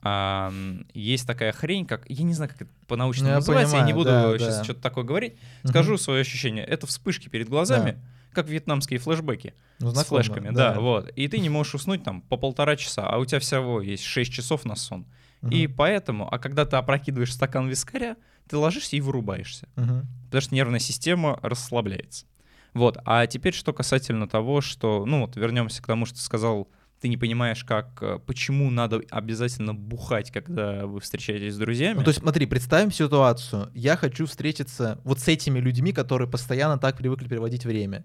а, 0.03 0.53
есть 0.93 1.27
такая 1.27 1.53
хрень, 1.53 1.87
как 1.87 2.05
я 2.07 2.23
не 2.25 2.35
знаю, 2.35 2.51
как 2.51 2.61
это 2.63 2.71
по-научному 2.87 3.29
Ну, 3.29 3.33
я 3.33 3.37
называется, 3.39 3.77
я 3.77 3.83
не 3.87 3.95
понимаю, 3.95 4.27
буду 4.29 4.39
да, 4.39 4.45
сейчас 4.45 4.59
да. 4.59 4.65
что-то 4.65 4.83
такое 4.83 5.05
говорить. 5.05 5.35
Скажу 5.65 5.97
свое 5.97 6.21
ощущение. 6.21 6.65
Это 6.65 6.87
вспышки 6.87 7.31
перед 7.31 7.49
глазами, 7.49 7.97
как 8.33 8.49
вьетнамские 8.49 8.99
флешбеки 8.99 9.55
Ну, 9.81 9.91
с 9.91 9.93
знакомо, 9.95 10.23
флешками, 10.23 10.51
да. 10.55 10.79
вот. 10.79 11.09
И 11.11 11.29
ты 11.29 11.39
не 11.39 11.49
можешь 11.49 11.75
уснуть 11.75 12.03
там 12.05 12.23
по 12.23 12.37
полтора 12.37 12.77
часа, 12.77 13.07
а 13.07 13.19
у 13.19 13.25
тебя 13.25 13.41
всего 13.41 13.81
есть 13.81 14.05
6 14.05 14.33
часов 14.33 14.65
на 14.65 14.77
сон. 14.77 15.07
Мгм. 15.41 15.53
И 15.53 15.67
поэтому, 15.67 16.29
а 16.33 16.39
когда 16.39 16.65
ты 16.65 16.77
опрокидываешь 16.77 17.33
стакан 17.33 17.69
вискаря, 17.69 18.17
ты 18.49 18.57
ложишься 18.57 18.97
и 18.97 19.01
вырубаешься, 19.01 19.69
Мгм. 19.77 20.07
потому 20.27 20.41
что 20.43 20.55
нервная 20.55 20.81
система 20.81 21.39
расслабляется. 21.43 22.27
Вот. 22.75 22.99
А 23.05 23.27
теперь 23.27 23.55
что 23.55 23.73
касательно 23.73 24.29
того, 24.29 24.61
что, 24.61 25.05
ну 25.07 25.21
вот 25.23 25.37
вернемся 25.37 25.83
к 25.83 25.87
тому, 25.87 26.07
что 26.07 26.17
ты 26.17 26.23
сказал, 26.23 26.69
ты 27.01 27.09
не 27.09 27.17
понимаешь, 27.17 27.65
как, 27.65 28.03
э, 28.03 28.19
почему 28.27 28.71
надо 28.71 29.03
обязательно 29.11 29.75
бухать, 29.75 30.31
когда 30.31 30.87
вы 30.87 31.01
встречаетесь 31.01 31.55
с 31.55 31.59
друзьями. 31.59 31.99
Ну, 31.99 32.05
то 32.05 32.11
есть, 32.11 32.21
смотри, 32.21 32.47
представим 32.47 32.91
ситуацию. 32.91 33.71
Я 33.75 33.97
хочу 33.97 34.27
встретиться 34.27 35.01
вот 35.05 35.21
с 35.21 35.29
этими 35.29 35.61
людьми, 35.61 35.93
которые 35.93 36.29
постоянно 36.29 36.79
так 36.79 36.97
привыкли 36.97 37.29
переводить 37.29 37.65
время. 37.65 38.05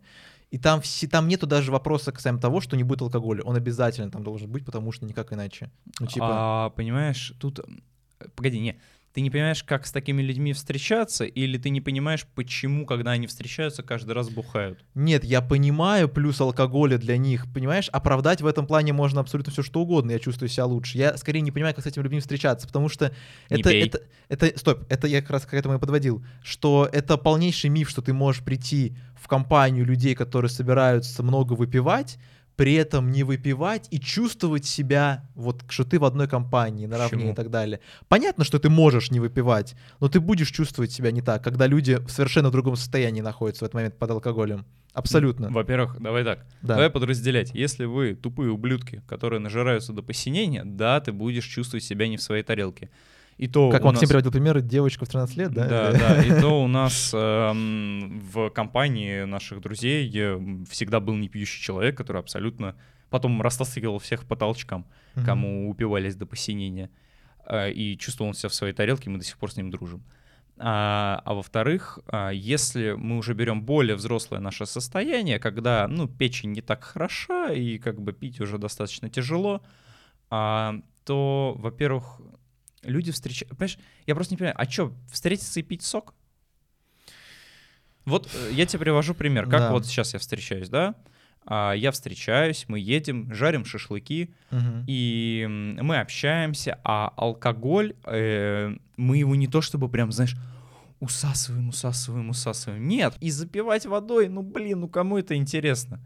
И 0.52 0.60
там, 0.60 0.82
все, 0.82 1.08
там 1.08 1.28
нету 1.28 1.48
даже 1.48 1.72
вопроса 1.72 2.12
касаемо 2.12 2.40
того, 2.40 2.62
что 2.62 2.78
не 2.78 2.84
будет 2.84 3.02
алкоголя. 3.02 3.42
Он 3.44 3.56
обязательно 3.56 4.12
там 4.12 4.24
должен 4.24 4.52
быть, 4.52 4.64
потому 4.64 4.92
что 4.92 5.06
никак 5.06 5.34
иначе. 5.34 5.72
Ну, 6.00 6.06
типа, 6.06 6.28
А, 6.30 6.70
понимаешь, 6.70 7.34
тут... 7.40 7.60
Погоди, 8.36 8.60
не. 8.60 8.80
Ты 9.14 9.22
не 9.22 9.30
понимаешь, 9.30 9.64
как 9.64 9.86
с 9.86 9.92
такими 9.92 10.22
людьми 10.22 10.54
встречаться, 10.54 11.24
или 11.24 11.58
ты 11.58 11.70
не 11.70 11.82
понимаешь, 11.82 12.26
почему, 12.34 12.86
когда 12.86 13.12
они 13.12 13.28
встречаются, 13.28 13.84
каждый 13.84 14.14
раз 14.14 14.30
бухают? 14.30 14.84
нет, 14.96 15.24
я 15.24 15.42
понимаю 15.42 16.10
плюс 16.10 16.42
алкоголя 16.42 16.98
для 16.98 17.18
них, 17.18 17.46
понимаешь? 17.54 17.90
Оправдать 17.90 18.42
в 18.42 18.48
этом 18.48 18.66
плане 18.66 18.94
можно 18.94 19.22
абсолютно 19.22 19.52
все 19.52 19.62
что 19.62 19.82
угодно, 19.82 20.12
я 20.12 20.20
чувствую 20.20 20.50
себя 20.50 20.66
лучше. 20.66 20.98
Я 20.98 21.16
скорее 21.18 21.42
не 21.42 21.52
понимаю, 21.52 21.76
как 21.76 21.84
с 21.84 21.88
этими 21.88 22.04
людьми 22.04 22.20
встречаться, 22.20 22.68
потому 22.68 22.90
что 22.90 23.14
это, 23.50 23.70
это, 23.70 24.02
это, 24.30 24.58
стоп, 24.58 24.86
это 24.90 25.08
я 25.08 25.22
как 25.22 25.32
раз 25.32 25.46
к 25.46 25.54
этому 25.54 25.76
и 25.76 25.80
подводил, 25.80 26.26
что 26.44 26.90
это 26.92 27.18
полнейший 27.18 27.70
миф, 27.70 27.90
что 27.90 28.02
ты 28.02 28.14
можешь 28.14 28.44
прийти 28.44 28.96
в 29.16 29.28
компанию 29.28 29.86
людей, 29.86 30.16
которые 30.16 30.50
собираются 30.50 31.22
много 31.22 31.54
выпивать, 31.54 32.18
при 32.56 32.74
этом 32.74 33.12
не 33.12 33.24
выпивать 33.24 33.88
и 33.92 34.00
чувствовать 34.00 34.66
себя, 34.66 35.28
вот, 35.36 35.64
что 35.70 35.84
ты 35.84 36.00
в 36.00 36.06
одной 36.06 36.28
компании 36.28 36.86
наравне 36.86 37.18
Почему? 37.18 37.32
и 37.32 37.36
так 37.36 37.50
далее. 37.50 37.80
Понятно, 38.08 38.44
что 38.44 38.60
ты 38.60 38.70
можешь 38.70 39.12
не 39.12 39.20
выпивать, 39.20 39.76
но 40.00 40.08
ты 40.08 40.20
будешь 40.20 40.52
чувствовать 40.52 40.92
себя 40.92 41.12
не 41.12 41.22
так, 41.22 41.44
когда 41.44 41.68
люди 41.68 41.96
в 41.96 42.10
совершенно 42.10 42.52
другом 42.52 42.76
состоянии 42.76 43.22
находятся 43.22 43.66
в 43.66 43.68
этот 43.68 43.76
момент 43.76 43.98
под 43.98 44.12
алкоголем. 44.12 44.66
Абсолютно. 44.94 45.50
Во-первых, 45.50 46.00
давай 46.00 46.24
так. 46.24 46.46
Да. 46.62 46.76
Давай 46.76 46.92
подразделять. 46.92 47.52
Если 47.56 47.86
вы 47.86 48.14
тупые 48.14 48.52
ублюдки, 48.52 49.02
которые 49.08 49.40
нажираются 49.40 49.92
до 49.92 50.04
посинения, 50.04 50.64
да, 50.64 51.02
ты 51.02 51.12
будешь 51.12 51.46
чувствовать 51.46 51.84
себя 51.84 52.08
не 52.08 52.18
в 52.18 52.22
своей 52.22 52.44
тарелке. 52.44 52.92
И 53.38 53.48
то 53.48 53.70
Как 53.72 53.84
Максим 53.84 54.02
нас- 54.02 54.10
приводил 54.10 54.32
пример, 54.32 54.62
девочка 54.62 55.06
в 55.06 55.10
13 55.10 55.38
лет, 55.38 55.52
да? 55.54 55.68
Да, 55.68 55.92
да. 55.92 56.24
И 56.24 56.42
то 56.42 56.64
у 56.64 56.68
нас 56.80 57.12
эм, 57.14 58.20
в 58.32 58.50
компании 58.50 59.24
наших 59.24 59.60
друзей 59.62 60.12
э, 60.16 60.40
всегда 60.70 61.00
был 61.00 61.16
непьющий 61.16 61.62
человек, 61.62 61.98
который 61.98 62.20
абсолютно 62.20 62.76
потом 63.10 63.42
растаскивал 63.42 64.00
всех 64.00 64.26
по 64.26 64.36
толчкам, 64.36 64.86
кому 65.26 65.70
упивались 65.70 66.16
до 66.16 66.26
посинения. 66.26 66.90
Э, 67.48 67.72
И 67.72 67.98
чувствовал 67.98 68.34
себя 68.34 68.50
в 68.50 68.54
своей 68.54 68.74
тарелке, 68.74 69.10
мы 69.10 69.18
до 69.18 69.24
сих 69.26 69.38
пор 69.38 69.52
с 69.52 69.58
ним 69.58 69.70
дружим. 69.72 70.04
А, 70.58 71.20
а 71.26 71.34
во-вторых, 71.34 71.98
а, 72.08 72.30
если 72.30 72.92
мы 72.92 73.18
уже 73.18 73.34
берем 73.34 73.64
более 73.64 73.96
взрослое 73.96 74.40
наше 74.40 74.66
состояние, 74.68 75.40
когда, 75.40 75.88
ну, 75.88 76.08
печень 76.08 76.52
не 76.52 76.62
так 76.62 76.84
хороша 76.84 77.52
и 77.52 77.80
как 77.80 78.00
бы 78.00 78.14
пить 78.14 78.40
уже 78.40 78.60
достаточно 78.60 79.10
тяжело, 79.10 79.62
а, 80.30 80.76
то, 81.06 81.56
во-первых, 81.58 82.22
люди 82.84 83.12
встречают... 83.12 83.50
Понимаешь, 83.52 83.78
я 84.06 84.16
просто 84.16 84.34
не 84.34 84.38
понимаю, 84.38 84.56
а 84.58 84.70
что, 84.70 84.94
встретиться 85.12 85.60
и 85.60 85.64
пить 85.64 85.82
сок? 85.84 86.14
Вот 88.06 88.30
э, 88.34 88.52
я 88.54 88.66
тебе 88.66 88.80
привожу 88.80 89.14
пример, 89.14 89.46
как 89.46 89.60
Да. 89.60 89.72
вот 89.72 89.86
сейчас 89.86 90.14
я 90.14 90.20
встречаюсь, 90.20 90.70
да? 90.70 90.96
а, 91.46 91.74
я 91.74 91.92
встречаюсь, 91.92 92.66
мы 92.68 92.80
едем, 92.80 93.34
жарим 93.34 93.66
шашлыки, 93.66 94.34
Мгм. 94.52 94.86
и 94.88 95.46
мы 95.82 96.00
общаемся, 96.00 96.80
а 96.84 97.12
алкоголь, 97.18 97.96
э, 98.06 98.74
мы 98.98 99.18
его 99.18 99.36
не 99.36 99.48
то 99.48 99.62
чтобы 99.62 99.90
прям, 99.90 100.12
знаешь, 100.12 100.36
усасываем, 101.00 101.70
усасываем, 101.70 102.30
усасываем. 102.30 102.88
Нет, 102.88 103.16
и 103.20 103.30
запивать 103.30 103.86
водой, 103.86 104.30
ну 104.30 104.42
блин, 104.42 104.82
ну 104.82 104.88
кому 104.88 105.18
это 105.18 105.36
интересно? 105.36 106.00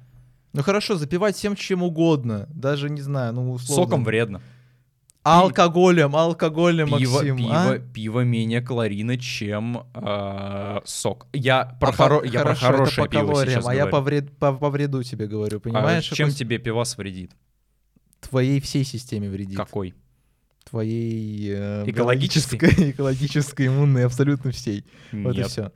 Ну 0.54 0.64
хорошо, 0.64 0.96
запивать 0.96 1.36
всем 1.36 1.56
чем 1.56 1.84
угодно. 1.84 2.48
Даже, 2.50 2.90
не 2.90 3.02
знаю, 3.02 3.34
ну 3.34 3.52
условно. 3.52 3.84
Соком 3.86 4.04
вредно. 4.04 4.42
Алкоголем, 5.28 6.16
алкоголем, 6.16 6.88
Пиво, 6.88 7.14
Максим. 7.18 7.38
пиво, 7.38 7.50
а? 7.74 7.80
пиво 7.80 8.20
менее 8.22 8.62
калорийно, 8.62 9.18
чем 9.18 9.86
а, 9.94 10.82
сок. 10.86 11.28
Я 11.34 11.66
про, 11.80 11.90
А 11.90 11.92
хоро- 11.92 12.26
я 12.26 12.42
про 12.42 12.56
хорошо, 12.56 12.66
хорошее 12.66 13.10
пиво 13.10 13.28
калориям, 13.28 13.62
сейчас 13.62 13.68
а 13.68 13.74
я 13.76 13.82
говорю. 13.86 13.92
по, 13.92 14.02
вред, 14.02 14.38
по, 14.38 14.54
по 14.54 14.70
вреду 14.70 15.04
тебе 15.04 15.28
говорю, 15.28 15.58
А 15.58 15.60
понимаешь? 15.60 16.06
чем 16.06 16.28
какой 16.28 16.38
тебе 16.38 16.58
пивас 16.60 16.98
вредит? 16.98 17.32
Твоей 18.22 18.60
всей 18.62 18.84
системе 18.84 19.30
вредит. 19.30 19.58
Какой? 19.58 19.94
Твоей 20.70 21.52
э, 21.56 21.84
Экологической? 21.88 22.58
экологической, 22.92 23.68
иммунной, 23.68 24.06
абсолютно 24.06 24.52
всей. 24.52 24.86
Вот 25.12 25.36
и 25.36 25.40
Нет. 25.40 25.48
все. 25.48 25.72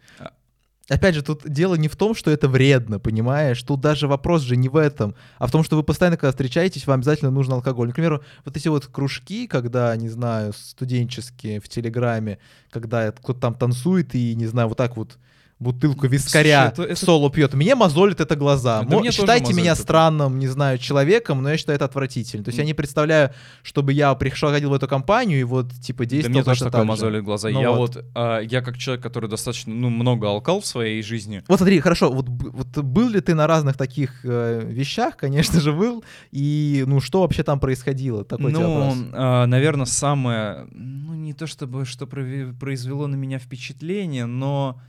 Опять 0.91 1.15
же, 1.15 1.21
тут 1.21 1.49
дело 1.49 1.75
не 1.75 1.87
в 1.87 1.95
том, 1.95 2.13
что 2.13 2.31
это 2.31 2.49
вредно, 2.49 2.99
понимаешь? 2.99 3.63
Тут 3.63 3.79
даже 3.79 4.09
вопрос 4.09 4.41
же 4.41 4.57
не 4.57 4.67
в 4.67 4.75
этом, 4.75 5.15
а 5.39 5.47
в 5.47 5.51
том, 5.51 5.63
что 5.63 5.77
вы 5.77 5.83
постоянно, 5.83 6.17
когда 6.17 6.31
встречаетесь, 6.31 6.85
вам 6.85 6.99
обязательно 6.99 7.31
нужен 7.31 7.53
алкоголь. 7.53 7.87
Например, 7.87 8.21
вот 8.43 8.57
эти 8.57 8.67
вот 8.67 8.87
кружки, 8.87 9.47
когда, 9.47 9.95
не 9.95 10.09
знаю, 10.09 10.51
студенческие 10.51 11.61
в 11.61 11.69
Телеграме, 11.69 12.39
когда 12.69 13.13
кто-то 13.13 13.39
там 13.39 13.53
танцует 13.53 14.13
и, 14.15 14.35
не 14.35 14.47
знаю, 14.47 14.67
вот 14.67 14.77
так 14.77 14.97
вот 14.97 15.17
бутылку 15.61 16.07
вискаря 16.07 16.73
Слушай, 16.75 16.87
это- 16.87 16.93
это- 16.93 17.05
соло 17.05 17.29
пьет. 17.29 17.53
Мне 17.53 17.75
мозолит 17.75 18.19
это 18.19 18.35
глаза. 18.35 18.81
Да 18.81 18.95
Мо- 18.95 18.99
мне 18.99 19.11
Считайте 19.11 19.53
меня 19.53 19.73
это. 19.73 19.81
странным, 19.81 20.39
не 20.39 20.47
знаю, 20.47 20.77
человеком, 20.79 21.41
но 21.43 21.51
я 21.51 21.57
считаю 21.57 21.75
это 21.75 21.85
отвратительно. 21.85 22.43
То 22.43 22.49
есть 22.49 22.57
я 22.57 22.63
М. 22.63 22.67
не 22.67 22.73
представляю, 22.73 23.31
чтобы 23.61 23.93
я 23.93 24.13
пришел, 24.15 24.49
ходил 24.49 24.71
в 24.71 24.73
эту 24.73 24.87
компанию 24.87 25.39
и 25.39 25.43
вот, 25.43 25.71
типа, 25.73 26.03
Да 26.03 26.09
действовал 26.09 26.33
мне 26.35 26.43
тоже 26.43 26.59
такое 26.65 26.81
так 26.81 26.85
мозолит 26.87 27.23
глаза. 27.23 27.49
Ну 27.49 27.61
я 27.61 27.71
вот. 27.71 27.95
вот, 27.95 28.05
а, 28.15 28.39
я 28.39 28.61
как 28.61 28.77
человек, 28.77 29.03
который 29.03 29.29
достаточно, 29.29 29.73
ну, 29.73 29.89
много 29.89 30.27
алкал 30.27 30.61
в 30.61 30.65
своей 30.65 31.03
жизни, 31.03 31.43
Вот 31.47 31.57
смотри, 31.59 31.79
хорошо, 31.79 32.11
вот, 32.11 32.25
вот 32.27 32.77
был 32.83 33.09
ли 33.09 33.21
ты 33.21 33.35
на 33.35 33.45
разных 33.47 33.77
таких 33.77 34.21
э, 34.25 34.65
вещах, 34.67 35.15
конечно 35.15 35.59
же, 35.61 35.71
был, 35.73 36.03
и 36.31 36.83
ну 36.87 36.99
что 36.99 37.21
вообще 37.21 37.43
там 37.43 37.59
происходило? 37.59 38.25
Такой 38.25 38.51
тебе 38.51 38.65
вопрос. 38.65 38.95
Ну, 38.95 39.45
наверное, 39.45 39.85
самое, 39.85 40.65
ну, 40.71 41.13
не 41.13 41.33
то 41.33 41.45
чтобы, 41.45 41.85
что 41.85 42.07
произвело 42.07 43.05
на 43.07 43.15
меня 43.15 43.37
впечатление, 43.37 44.25
но 44.25 44.81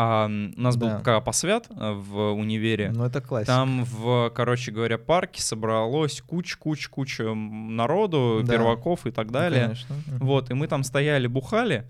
а, 0.00 0.26
у 0.26 0.60
нас 0.60 0.76
был 0.76 0.88
Да. 0.88 0.98
пока 0.98 1.20
посвят 1.20 1.66
а, 1.70 1.92
в 1.92 2.32
универе. 2.34 2.92
Ну 2.94 3.04
это 3.04 3.20
классика. 3.20 3.52
Там 3.52 3.84
в, 3.84 4.30
короче 4.34 4.70
говоря, 4.70 4.96
парке 4.96 5.42
собралось 5.42 6.20
куча-куча-куча 6.20 7.34
народу, 7.34 8.42
Да. 8.44 8.52
перваков 8.52 9.06
и 9.06 9.10
так 9.10 9.26
Ну, 9.26 9.32
далее. 9.32 9.62
конечно. 9.64 9.96
Мгм. 10.06 10.18
Вот, 10.26 10.50
и 10.50 10.54
мы 10.54 10.68
там 10.68 10.84
стояли, 10.84 11.26
бухали. 11.26 11.84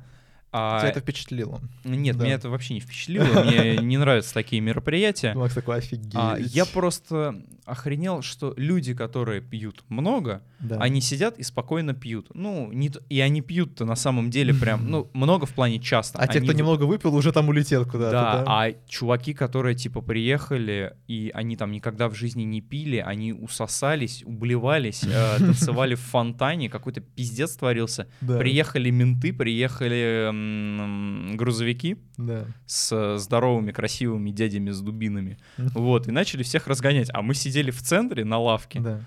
А, 0.50 0.78
Тебя 0.80 0.88
это 0.90 1.00
впечатлило. 1.00 1.60
Нет, 1.84 2.16
да. 2.16 2.24
меня 2.24 2.36
это 2.36 2.48
вообще 2.48 2.72
не 2.72 2.80
впечатлило. 2.80 3.42
Мне 3.44 3.76
не 3.76 3.98
нравятся 3.98 4.32
такие 4.32 4.62
мероприятия. 4.62 5.34
Макс 5.34 5.52
такой, 5.54 5.76
офигеть. 5.76 6.14
А, 6.14 6.36
я 6.38 6.64
просто 6.64 7.42
охренел, 7.68 8.22
что 8.22 8.54
люди, 8.56 8.94
которые 8.94 9.40
пьют 9.40 9.84
много, 9.88 10.42
Да. 10.60 10.76
они 10.80 11.00
сидят 11.00 11.38
и 11.38 11.42
спокойно 11.42 11.94
пьют. 11.94 12.28
Ну, 12.34 12.70
не, 12.72 12.90
и 13.08 13.20
они 13.20 13.40
пьют-то 13.42 13.84
на 13.84 13.96
самом 13.96 14.30
деле 14.30 14.54
прям, 14.54 14.86
ну, 14.90 15.10
много 15.12 15.46
в 15.46 15.52
плане 15.52 15.78
часто. 15.80 16.18
А 16.18 16.26
те, 16.26 16.38
Они 16.38 16.46
кто 16.46 16.52
вы- 16.54 16.58
немного 16.58 16.84
выпил, 16.84 17.14
уже 17.14 17.32
там 17.32 17.48
улетел 17.48 17.84
куда-то, 17.84 18.12
да, 18.12 18.36
да? 18.38 18.44
а 18.46 18.72
чуваки, 18.88 19.34
которые 19.34 19.74
типа 19.74 20.00
приехали, 20.00 20.94
и 21.08 21.30
они 21.34 21.56
там 21.56 21.72
никогда 21.72 22.08
в 22.08 22.14
жизни 22.14 22.42
не 22.44 22.60
пили, 22.60 22.96
они 22.96 23.32
усосались, 23.32 24.22
ублевались, 24.24 25.02
э, 25.04 25.36
танцевали 25.38 25.94
в 25.94 26.00
фонтане, 26.00 26.68
какой-то 26.70 27.00
пиздец 27.00 27.56
творился. 27.56 28.06
Да, 28.20 28.38
Приехали 28.38 28.90
менты, 28.90 29.32
приехали 29.32 30.28
м, 30.30 31.36
грузовики 31.36 31.96
да. 32.16 32.44
с 32.66 33.18
здоровыми, 33.18 33.72
красивыми 33.72 34.30
дядями 34.30 34.70
с 34.70 34.80
дубинами. 34.80 35.38
Вот, 35.56 36.06
и 36.08 36.10
начали 36.10 36.42
всех 36.42 36.66
разгонять. 36.68 37.08
А 37.12 37.22
мы 37.22 37.34
сидели 37.34 37.57
в 37.70 37.80
центре 37.82 38.24
на 38.24 38.38
лавке, 38.38 38.80
Да. 38.80 39.00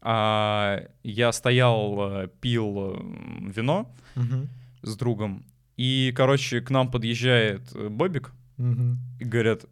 а 0.00 0.80
я 1.02 1.32
стоял, 1.32 1.96
э, 2.24 2.28
пил 2.40 2.94
э, 2.94 3.50
вино 3.54 3.90
Мгм. 4.14 4.48
с 4.82 4.96
другом, 4.96 5.44
и, 5.76 6.12
короче, 6.16 6.60
к 6.60 6.70
нам 6.70 6.90
подъезжает 6.90 7.62
э, 7.74 7.88
Бобик, 7.88 8.32
Мгм. 8.56 8.98
и 9.20 9.24
говорят, 9.24 9.64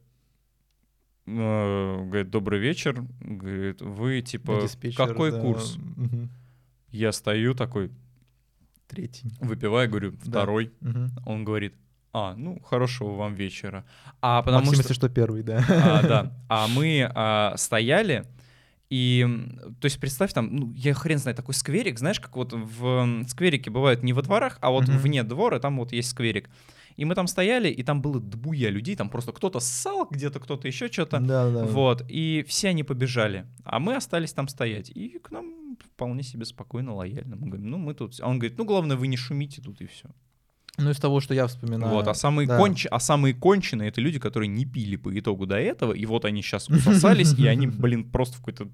э, 1.27 2.05
говорит, 2.07 2.31
добрый 2.31 2.61
вечер, 2.61 3.05
говорит, 3.21 3.81
вы, 3.81 4.21
типа, 4.23 4.61
Диспетчер, 4.63 5.07
какой 5.09 5.31
да. 5.33 5.41
курс? 5.41 5.77
Мгм. 5.77 6.31
Я 6.91 7.13
стою 7.13 7.55
такой, 7.55 7.91
Третий. 8.89 9.33
выпиваю, 9.41 9.89
говорю, 9.89 10.11
Да. 10.13 10.19
второй. 10.31 10.73
Мгм. 10.81 11.11
Он 11.27 11.45
говорит, 11.45 11.75
а, 12.15 12.35
ну, 12.37 12.61
хорошего 12.61 13.15
вам 13.17 13.35
вечера. 13.35 13.85
А 14.23 14.41
потому 14.43 14.67
Максим, 14.67 14.75
что... 14.75 14.83
если 14.83 14.95
что, 14.95 15.09
первый, 15.09 15.43
да. 15.43 15.65
А, 15.69 16.03
да. 16.03 16.33
А 16.49 16.69
мы 16.69 17.11
а, 17.13 17.55
стояли, 17.57 18.25
и, 18.89 19.27
то 19.81 19.87
есть, 19.87 19.99
представь, 19.99 20.33
там, 20.33 20.55
ну, 20.55 20.73
я 20.77 20.95
хрен 20.95 21.19
знает, 21.19 21.37
такой 21.37 21.55
скверик, 21.55 21.99
знаешь, 21.99 22.21
как 22.21 22.37
вот 22.37 22.53
в 22.53 23.25
скверике 23.27 23.71
бывают 23.71 24.05
не 24.05 24.13
во 24.13 24.23
дворах, 24.23 24.59
а 24.61 24.71
вот 24.71 24.87
Мгм. 24.87 24.99
вне 24.99 25.23
двора, 25.25 25.59
там 25.59 25.79
вот 25.79 25.93
есть 25.93 26.11
скверик. 26.11 26.49
И 26.95 27.05
мы 27.05 27.17
там 27.17 27.27
стояли, 27.27 27.69
и 27.69 27.83
там 27.83 28.01
было 28.01 28.21
дбуя 28.21 28.71
людей, 28.71 28.95
там 28.95 29.09
просто 29.09 29.33
кто-то 29.33 29.59
ссал, 29.59 30.07
где-то 30.09 30.39
кто-то 30.39 30.69
еще 30.69 30.87
что-то. 30.87 31.19
Да, 31.19 31.51
да. 31.51 31.65
Вот, 31.65 32.05
и 32.09 32.45
все 32.47 32.69
они 32.69 32.85
побежали, 32.85 33.47
а 33.65 33.81
мы 33.81 33.97
остались 33.97 34.33
там 34.33 34.47
стоять. 34.47 34.91
И 34.91 35.19
к 35.19 35.33
нам 35.33 35.77
вполне 35.95 36.23
себе 36.23 36.45
спокойно, 36.45 36.95
лояльно. 36.95 37.35
Мы 37.35 37.49
говорим, 37.49 37.71
ну 37.71 37.79
мы 37.79 37.95
тут... 37.95 38.15
А 38.21 38.29
он 38.29 38.39
говорит, 38.39 38.57
ну 38.59 38.65
главное, 38.65 38.97
вы 38.97 39.09
не 39.09 39.17
шумите 39.17 39.61
тут 39.61 39.81
и 39.81 39.87
все. 39.87 40.09
Ну, 40.77 40.91
из 40.91 40.99
того, 40.99 41.21
что 41.21 41.35
я 41.35 41.47
вспоминаю. 41.47 41.93
Вот, 41.93 42.09
а 42.09 42.15
самые, 42.15 42.49
да. 42.49 42.59
конч... 42.59 42.87
а 42.91 42.99
самые 42.99 43.35
конченые 43.35 43.91
это 43.91 44.01
люди, 44.01 44.19
которые 44.19 44.49
не 44.49 44.65
пили 44.65 44.97
по 44.97 45.17
итогу 45.17 45.47
до 45.47 45.57
этого, 45.57 45.93
и 45.93 46.05
вот 46.07 46.25
они 46.25 46.43
сейчас 46.43 46.69
усосались, 46.69 47.35
и 47.35 47.47
они, 47.47 47.67
блин, 47.67 48.11
просто 48.11 48.37
в 48.37 48.39
какой-то 48.39 48.69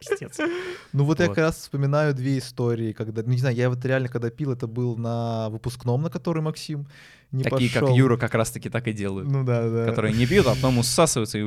пиздец. 0.00 0.38
Ну 0.92 1.04
вот, 1.04 1.20
я 1.20 1.26
Вот. 1.26 1.34
как 1.36 1.44
раз 1.44 1.56
вспоминаю 1.56 2.14
две 2.14 2.38
истории, 2.38 2.92
когда, 2.92 3.22
ну 3.22 3.30
не 3.30 3.38
знаю, 3.38 3.54
я 3.54 3.68
вот 3.70 3.84
реально 3.84 4.08
когда 4.08 4.30
пил, 4.30 4.50
это 4.52 4.66
был 4.66 4.96
на 4.96 5.48
выпускном, 5.50 6.02
на 6.02 6.10
который 6.10 6.42
Максим 6.42 6.86
не 7.32 7.44
Такие, 7.44 7.70
пошел. 7.70 7.88
как 7.88 7.96
Юра, 7.96 8.16
как 8.16 8.34
раз-таки 8.34 8.68
так 8.68 8.88
и 8.88 8.92
делают. 8.92 9.30
Ну 9.30 9.44
да, 9.44 9.70
да. 9.70 9.86
Которые 9.86 10.12
не 10.14 10.26
пьют, 10.26 10.46
а 10.48 10.54
потом 10.56 10.78
усасываются 10.82 11.38
и, 11.38 11.46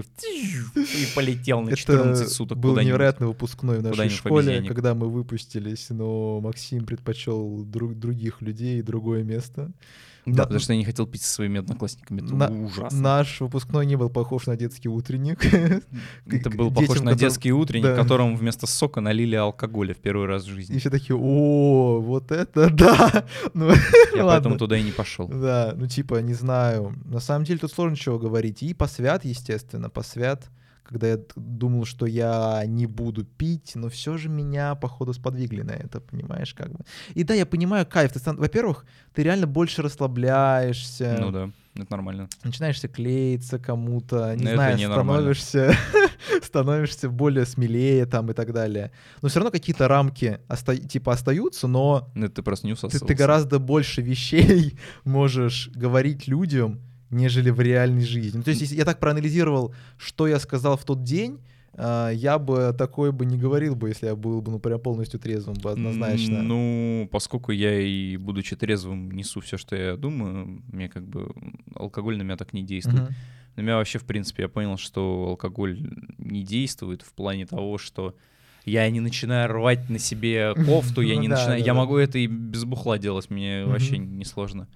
и 0.75 1.05
полетел 1.13 1.59
на 1.61 1.75
14 1.75 2.29
суток 2.31 2.57
был 2.57 2.77
невероятный 2.79 3.27
выпускной 3.27 3.79
в 3.79 3.83
нашей 3.83 4.09
школе, 4.09 4.47
обезьянник. 4.47 4.69
когда 4.69 4.93
мы 4.95 5.09
выпустились, 5.09 5.89
но 5.89 6.39
Максим 6.39 6.85
предпочел 6.85 7.65
друг, 7.65 7.95
других 7.99 8.41
людей 8.41 8.79
и 8.79 8.81
другое 8.81 9.23
место. 9.23 9.71
Да, 10.25 10.43
потому 10.43 10.59
что 10.59 10.73
я 10.73 10.79
не 10.79 10.85
хотел 10.85 11.05
пить 11.05 11.21
со 11.21 11.33
своими 11.33 11.59
одноклассниками. 11.59 12.21
Это 12.21 12.33
На- 12.35 12.47
ужасно. 12.49 12.99
Наш 13.01 13.41
выпускной 13.41 13.85
не 13.85 13.95
был 13.97 14.09
похож 14.09 14.45
на 14.47 14.55
детский 14.55 14.87
утренник. 14.89 15.43
Это 16.25 16.49
был 16.49 16.69
похож 16.69 16.87
детям, 16.87 17.05
на 17.05 17.11
которым- 17.11 17.17
детский 17.17 17.51
утренник, 17.51 17.83
да. 17.85 17.95
которому 17.95 18.35
вместо 18.37 18.65
сока 18.67 19.01
налили 19.01 19.35
алкоголя 19.35 19.93
в 19.93 19.97
первый 19.97 20.27
раз 20.27 20.45
в 20.45 20.49
И 20.49 20.51
жизни. 20.53 20.77
все 20.79 20.89
такие, 20.89 21.15
о, 21.17 21.99
вот 21.99 22.31
это 22.31 22.69
да! 22.69 23.25
Ну, 23.53 23.69
Я 24.15 24.23
поэтому 24.25 24.57
туда 24.57 24.77
и 24.77 24.83
не 24.83 24.91
пошел. 24.91 25.27
Да, 25.27 25.73
ну 25.75 25.87
типа, 25.87 26.21
не 26.21 26.33
знаю. 26.33 26.93
На 27.05 27.19
самом 27.19 27.45
деле 27.45 27.59
тут 27.59 27.71
сложно 27.71 27.97
чего 27.97 28.17
говорить. 28.17 28.63
И 28.63 28.73
посвят, 28.73 29.25
естественно, 29.25 29.89
посвят, 29.89 30.49
когда 30.83 31.07
я 31.07 31.19
думал, 31.35 31.85
что 31.85 32.05
я 32.05 32.63
не 32.65 32.85
буду 32.85 33.23
пить, 33.23 33.71
но 33.75 33.89
все 33.89 34.17
же 34.17 34.29
меня, 34.29 34.75
походу, 34.75 35.13
сподвигли 35.13 35.61
на 35.61 35.71
это, 35.71 36.01
понимаешь, 36.01 36.53
как 36.53 36.71
бы. 36.71 36.79
И 37.15 37.23
да, 37.23 37.33
я 37.33 37.45
понимаю 37.45 37.85
кайф. 37.85 38.11
Ты, 38.13 38.19
стан- 38.19 38.37
во-первых, 38.37 38.85
ты 39.13 39.23
реально 39.23 39.47
больше 39.47 39.81
расслабляешься, 39.81 41.17
Ну 41.19 41.31
да, 41.31 41.49
это 41.75 41.87
нормально. 41.89 42.29
начинаешься 42.43 42.87
клеиться 42.87 43.59
кому-то, 43.59 44.35
не 44.35 44.43
Это 44.45 44.55
знаю, 44.55 44.77
ненормально. 44.77 45.33
становишься, 45.33 45.75
становишься 46.43 47.09
более 47.09 47.45
смелее 47.45 48.05
там 48.05 48.29
и 48.31 48.33
так 48.33 48.53
далее. 48.53 48.91
Но 49.21 49.29
все 49.29 49.39
равно 49.39 49.51
какие-то 49.51 49.87
рамки 49.87 50.39
оста- 50.47 50.77
типа 50.77 51.13
остаются, 51.13 51.67
но 51.67 52.11
Ну, 52.15 52.25
Это 52.25 52.35
ты 52.35 52.43
просто 52.43 52.67
не 52.67 52.75
ты, 52.75 52.99
ты 52.99 53.13
гораздо 53.13 53.59
больше 53.59 54.01
вещей 54.01 54.77
можешь 55.05 55.69
говорить 55.73 56.27
людям, 56.27 56.81
нежели 57.13 57.49
в 57.49 57.59
реальной 57.61 58.05
жизни. 58.05 58.37
Ну, 58.37 58.43
то 58.43 58.49
есть, 58.49 58.61
если 58.61 58.75
я 58.75 58.85
так 58.85 58.99
проанализировал, 58.99 59.73
что 59.97 60.27
я 60.27 60.39
сказал 60.39 60.77
в 60.77 60.83
тот 60.83 61.03
день, 61.03 61.39
а, 61.75 62.09
я 62.11 62.37
бы 62.37 62.73
такое 62.77 63.11
бы 63.11 63.25
не 63.25 63.37
говорил 63.37 63.75
бы, 63.75 63.89
если 63.89 64.07
я 64.07 64.15
был 64.15 64.41
бы, 64.41 64.51
ну, 64.51 64.59
прям 64.59 64.79
полностью 64.79 65.19
трезвым 65.19 65.55
бы, 65.55 65.71
однозначно. 65.71 66.43
Ну, 66.43 67.07
поскольку 67.11 67.51
я 67.51 67.79
и, 67.79 68.17
будучи 68.17 68.55
трезвым, 68.55 69.11
несу 69.11 69.41
все, 69.41 69.57
что 69.57 69.75
я 69.75 69.97
думаю, 69.97 70.61
мне 70.71 70.87
как 70.87 71.07
бы 71.07 71.31
алкоголь 71.75 72.17
на 72.17 72.21
меня 72.23 72.37
так 72.37 72.53
не 72.53 72.63
действует. 72.63 73.03
Мгм. 73.03 73.15
На 73.55 73.61
меня 73.61 73.77
вообще, 73.77 73.99
в 73.99 74.05
принципе, 74.05 74.43
я 74.43 74.49
понял, 74.49 74.77
что 74.77 75.27
алкоголь 75.29 75.79
не 76.17 76.43
действует 76.43 77.01
в 77.01 77.13
плане 77.13 77.45
того, 77.45 77.77
что 77.77 78.15
я 78.65 78.89
не 78.89 78.99
начинаю 78.99 79.51
рвать 79.51 79.89
на 79.89 79.99
себе 79.99 80.53
кофту, 80.53 81.01
я 81.01 81.15
не 81.17 81.27
начинаю... 81.27 81.63
Я 81.63 81.73
могу 81.73 81.97
это 81.97 82.17
и 82.17 82.27
без 82.27 82.65
бухла 82.65 82.97
делать, 82.97 83.29
мне 83.29 83.65
вообще 83.65 83.97
несложно. 83.97 84.67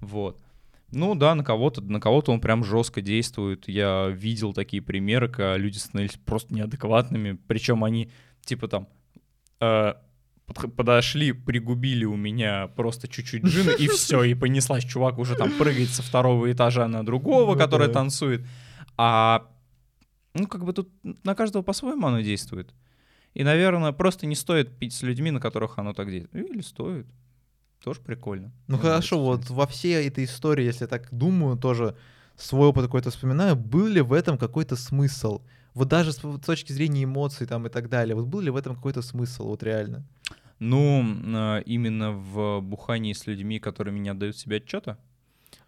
Вот. 0.00 0.36
Ну 0.92 1.14
да, 1.14 1.34
на 1.34 1.44
кого-то, 1.44 1.80
на 1.80 2.00
кого-то 2.00 2.32
он 2.32 2.40
прям 2.40 2.64
жестко 2.64 3.00
действует. 3.00 3.68
Я 3.68 4.08
видел 4.08 4.52
такие 4.52 4.82
примеры, 4.82 5.28
когда 5.28 5.56
люди 5.56 5.78
становились 5.78 6.16
просто 6.16 6.54
неадекватными, 6.54 7.38
причем 7.46 7.84
они 7.84 8.10
типа 8.44 8.66
там 8.68 8.88
э, 9.60 9.94
подошли, 10.76 11.32
пригубили 11.32 12.04
у 12.04 12.16
меня 12.16 12.66
просто 12.68 13.08
чуть-чуть 13.08 13.44
джина, 13.44 13.70
и 13.70 13.86
все, 13.88 14.24
и 14.24 14.34
понеслась. 14.34 14.84
Чувак 14.84 15.18
уже 15.18 15.36
там 15.36 15.52
прыгает 15.52 15.90
со 15.90 16.02
второго 16.02 16.50
этажа 16.50 16.88
на 16.88 17.04
другого, 17.04 17.52
Ну 17.52 17.58
который 17.58 17.86
да. 17.86 17.94
танцует. 17.94 18.44
А 18.96 19.46
ну 20.34 20.46
как 20.46 20.64
бы 20.64 20.72
тут 20.72 20.90
на 21.02 21.34
каждого 21.34 21.62
по-своему 21.62 22.06
оно 22.06 22.20
действует. 22.20 22.74
И, 23.32 23.44
наверное, 23.44 23.92
просто 23.92 24.26
не 24.26 24.34
стоит 24.34 24.76
пить 24.78 24.92
с 24.92 25.02
людьми, 25.02 25.30
на 25.30 25.40
которых 25.40 25.78
оно 25.78 25.92
так 25.92 26.10
действует. 26.10 26.50
Или 26.50 26.60
стоит. 26.62 27.06
Тоже 27.82 28.00
прикольно. 28.00 28.50
Ну 28.66 28.76
Мне 28.76 28.82
хорошо, 28.82 29.16
нравится, 29.22 29.52
вот 29.52 29.56
во 29.58 29.66
всей 29.66 30.06
этой 30.06 30.24
истории, 30.24 30.64
если 30.64 30.84
я 30.84 30.88
так 30.88 31.08
думаю, 31.12 31.56
тоже 31.56 31.96
свой 32.36 32.68
опыт 32.68 32.84
какой-то 32.84 33.10
вспоминаю, 33.10 33.56
был 33.56 33.86
ли 33.86 34.00
в 34.00 34.12
этом 34.12 34.36
какой-то 34.38 34.76
смысл? 34.76 35.40
Вот 35.74 35.88
даже 35.88 36.12
с 36.12 36.20
точки 36.44 36.72
зрения 36.72 37.04
эмоций 37.04 37.46
там 37.46 37.66
и 37.66 37.70
так 37.70 37.88
далее, 37.88 38.14
вот 38.14 38.26
был 38.26 38.40
ли 38.40 38.50
в 38.50 38.56
этом 38.56 38.74
какой-то 38.74 39.02
смысл, 39.02 39.46
вот 39.46 39.62
реально? 39.62 40.04
Ну, 40.58 41.02
э, 41.02 41.62
именно 41.64 42.12
в 42.12 42.60
бухании 42.60 43.14
с 43.14 43.26
людьми, 43.26 43.58
которые 43.58 43.98
не 43.98 44.10
отдают 44.10 44.36
себе 44.36 44.56
отчета. 44.56 44.98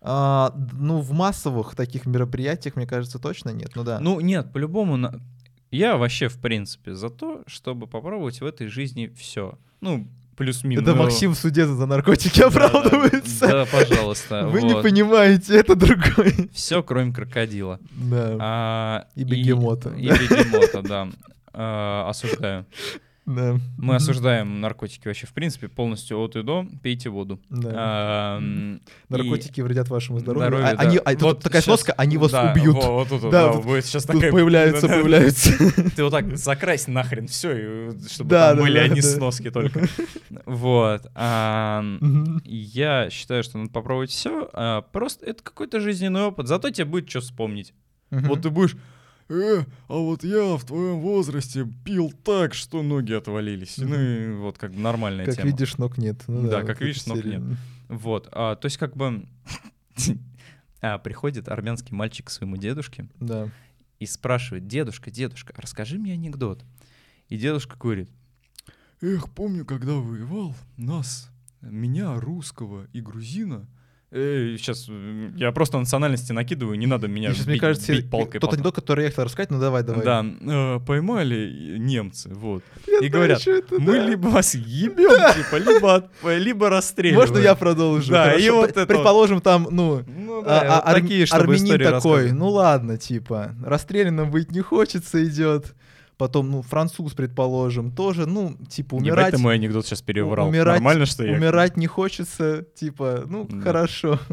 А, 0.03 0.55
ну, 0.73 1.01
в 1.01 1.13
массовых 1.13 1.75
таких 1.75 2.05
мероприятиях, 2.07 2.77
мне 2.77 2.87
кажется, 2.87 3.19
точно 3.19 3.51
нет. 3.51 3.71
Ну 3.75 3.85
да. 3.85 4.01
Ну, 4.01 4.21
нет, 4.21 4.53
по-любому. 4.53 4.97
на- 4.97 5.15
Я 5.71 5.97
вообще, 5.97 6.29
в 6.29 6.39
принципе, 6.39 6.95
за 6.95 7.09
то, 7.09 7.43
чтобы 7.47 7.87
попробовать 7.87 8.41
в 8.41 8.45
этой 8.45 8.67
жизни 8.67 9.07
все. 9.17 9.59
Ну, 9.81 10.09
плюс-минус. 10.37 10.83
это 10.83 10.95
Ну, 10.95 11.03
Максим 11.03 11.33
в 11.35 11.39
суде 11.39 11.67
за 11.67 11.87
наркотики 11.87 12.41
да, 12.41 12.51
да, 12.51 12.67
оправдывается. 12.67 13.47
Да, 13.47 13.67
пожалуйста. 13.67 14.47
Вы 14.47 14.63
не 14.63 14.75
понимаете, 14.81 15.57
это 15.59 15.75
другой. 15.77 16.51
Все, 16.53 16.83
кроме 16.83 17.13
крокодила. 17.13 17.79
Да, 17.93 18.37
А, 18.41 19.07
И 19.15 19.25
бегемота, 19.25 19.91
И, 19.91 20.09
да. 20.09 20.15
бегемота, 20.17 20.83
да. 20.83 21.09
А, 21.53 22.09
осуждаю. 22.09 22.67
Да. 23.25 23.57
Мы 23.79 23.95
осуждаем 23.95 24.61
наркотики 24.61 25.07
вообще, 25.07 25.27
в 25.27 25.33
принципе, 25.33 25.69
полностью 25.69 26.19
от 26.19 26.35
и 26.37 26.43
до. 26.43 26.67
Пейте 26.83 27.09
воду. 27.09 27.41
Да. 27.51 27.71
А, 27.75 28.41
Наркотики 29.09 29.61
вредят 29.61 29.89
вашему 29.89 30.19
здоровью. 30.19 30.49
Здоровью, 30.49 30.67
А- 30.69 30.77
да. 30.77 30.83
они, 30.83 30.97
а 30.99 31.13
тут 31.13 31.23
Вот 31.23 31.41
такая 31.43 31.63
щас- 31.63 31.67
сноска, 31.67 31.93
они 31.93 32.17
вас 32.19 32.33
да, 32.33 32.51
убьют. 32.53 32.75
во, 32.77 32.91
вот 32.93 33.09
тут, 33.09 33.23
вот, 33.23 33.31
Да, 33.31 33.47
да, 33.49 33.53
тут- 33.53 33.65
будет 33.65 33.85
сейчас 33.87 34.05
Тут 34.05 34.17
такая... 34.17 34.33
появляются, 34.33 34.83
да, 34.89 34.89
да, 34.89 34.95
появляются. 34.95 35.53
Ты 35.97 36.03
вот 36.05 36.11
так 36.11 36.37
закрась 36.37 36.89
нахрен 36.89 37.29
все, 37.29 37.93
чтобы 38.11 38.31
Да, 38.31 38.49
там 38.49 38.57
да, 38.59 38.63
были 38.63 38.79
да, 38.79 38.85
одни 38.87 39.01
да. 39.01 39.07
сноски 39.09 39.51
только. 39.51 39.87
Вот. 40.47 41.07
а. 41.15 41.85
Я 42.45 43.09
считаю, 43.11 43.43
что 43.45 43.59
надо 43.59 43.71
попробовать 43.71 44.11
все. 44.11 44.83
Просто 44.93 45.27
это 45.27 45.43
какой-то 45.43 45.81
жизненный 45.81 46.23
опыт. 46.23 46.49
Зато 46.49 46.71
тебе 46.71 46.87
будет 46.87 47.09
что 47.09 47.21
вспомнить. 47.21 47.73
Вот 48.11 48.43
ты 48.43 48.51
будешь... 48.51 48.77
Э, 49.33 49.65
а 49.89 49.95
вот 49.95 50.25
я 50.25 50.57
в 50.57 50.65
твоем 50.65 51.01
возрасте 51.01 51.67
пил 51.85 52.13
так, 52.13 52.53
что 52.53 52.83
ноги 52.83 53.13
отвалились. 53.15 53.79
Ну 53.79 53.95
и 53.99 54.35
вот 54.35 54.59
как 54.59 54.73
бы 54.73 54.81
нормальная 54.81 55.25
Как 55.25 55.37
тема. 55.37 55.47
видишь, 55.49 55.79
ног 55.79 55.97
нет. 55.97 56.23
Ну 56.29 56.51
Да, 56.51 56.59
вот 56.59 56.67
как 56.67 56.77
эта 56.77 56.85
видишь, 56.85 57.07
ног 57.07 57.17
серия. 57.19 57.39
нет. 57.39 57.59
Вот. 57.89 58.29
а, 58.33 58.57
то 58.57 58.67
есть 58.67 58.77
как 58.77 58.95
бы... 58.97 59.27
а, 60.83 60.99
приходит 60.99 61.49
армянский 61.49 61.95
мальчик 61.95 62.27
к 62.27 62.31
своему 62.31 62.57
дедушке 62.57 63.09
Да. 63.21 63.49
и 64.01 64.07
спрашивает, 64.07 64.67
дедушка, 64.67 65.11
дедушка, 65.11 65.55
расскажи 65.57 65.99
мне 65.99 66.13
анекдот. 66.13 66.63
И 67.29 67.39
дедушка 67.39 67.77
говорит, 67.79 68.11
эх, 69.01 69.31
помню, 69.31 69.65
когда 69.65 69.95
воевал, 69.95 70.55
нас, 70.77 71.31
меня, 71.63 72.19
русского 72.21 72.87
и 72.93 73.01
грузина, 73.01 73.67
сейчас 74.13 74.89
я 75.37 75.53
просто 75.53 75.79
национальности 75.79 76.33
накидываю, 76.33 76.79
не 76.79 76.87
надо 76.87 77.09
меня 77.09 77.33
Сейчас, 77.33 77.47
мне 77.47 77.55
бить- 77.55 77.61
кажется, 77.63 77.93
бить 77.93 78.11
палкой 78.11 78.41
тот 78.41 78.51
по- 78.51 78.55
анекдот, 78.57 78.75
который 78.75 79.05
я 79.05 79.11
хотел 79.11 79.25
рассказать, 79.25 79.51
ну 79.51 79.59
давай, 79.59 79.83
давай. 79.83 80.05
Да, 80.05 80.25
э, 80.25 80.81
поймали 80.87 81.77
немцы, 81.79 82.29
вот. 82.35 82.63
Я 82.87 82.99
И 82.99 83.09
говорят, 83.09 83.47
это, 83.47 83.79
Мы 83.81 83.93
да. 83.95 84.07
либо 84.07 84.27
вас 84.29 84.55
ебем, 84.55 84.95
типа, 85.35 85.57
либо, 85.57 85.95
от- 85.95 86.11
либо 86.25 86.69
расстреливаем. 86.69 87.27
Можно 87.27 87.39
я 87.43 87.55
продолжу? 87.55 88.13
Да, 88.13 88.25
Хорошо, 88.25 88.45
и 88.47 88.51
вот 88.51 88.71
это. 88.71 88.87
Предположим, 88.87 89.41
там, 89.41 89.69
ну, 89.71 90.03
Ну 90.07 90.41
а- 90.41 90.45
да, 90.45 90.61
а- 90.61 90.77
вот 90.77 90.85
арм- 90.97 91.01
такие, 91.03 91.27
армянин 91.31 91.79
такой, 91.79 92.33
ну 92.33 92.49
ладно, 92.51 92.99
типа, 92.99 93.55
расстрелянным 93.65 94.31
быть 94.31 94.51
не 94.53 94.61
хочется, 94.61 95.25
идет. 95.25 95.75
Потом, 96.23 96.53
ну, 96.53 96.63
француз, 96.63 97.15
предположим, 97.15 97.91
тоже, 97.91 98.27
ну, 98.27 98.57
типа, 98.71 98.95
Ебать, 98.95 99.03
умирать, 99.09 99.31
ты 99.35 99.39
мой 99.39 99.55
анекдот 99.57 99.87
сейчас 99.87 100.03
переврал. 100.03 100.47
умирать- 100.49 100.75
Нормально, 100.77 101.05
что 101.05 101.25
я... 101.25 101.33
умирать 101.37 101.77
не 101.77 101.89
хочется, 101.89 102.65
типа, 102.77 103.25
ну, 103.27 103.49
Да. 103.51 103.61
хорошо. 103.61 104.21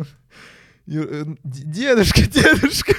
Э, 0.88 1.25
Дедушка, 1.43 2.21
дедушка, 2.28 2.93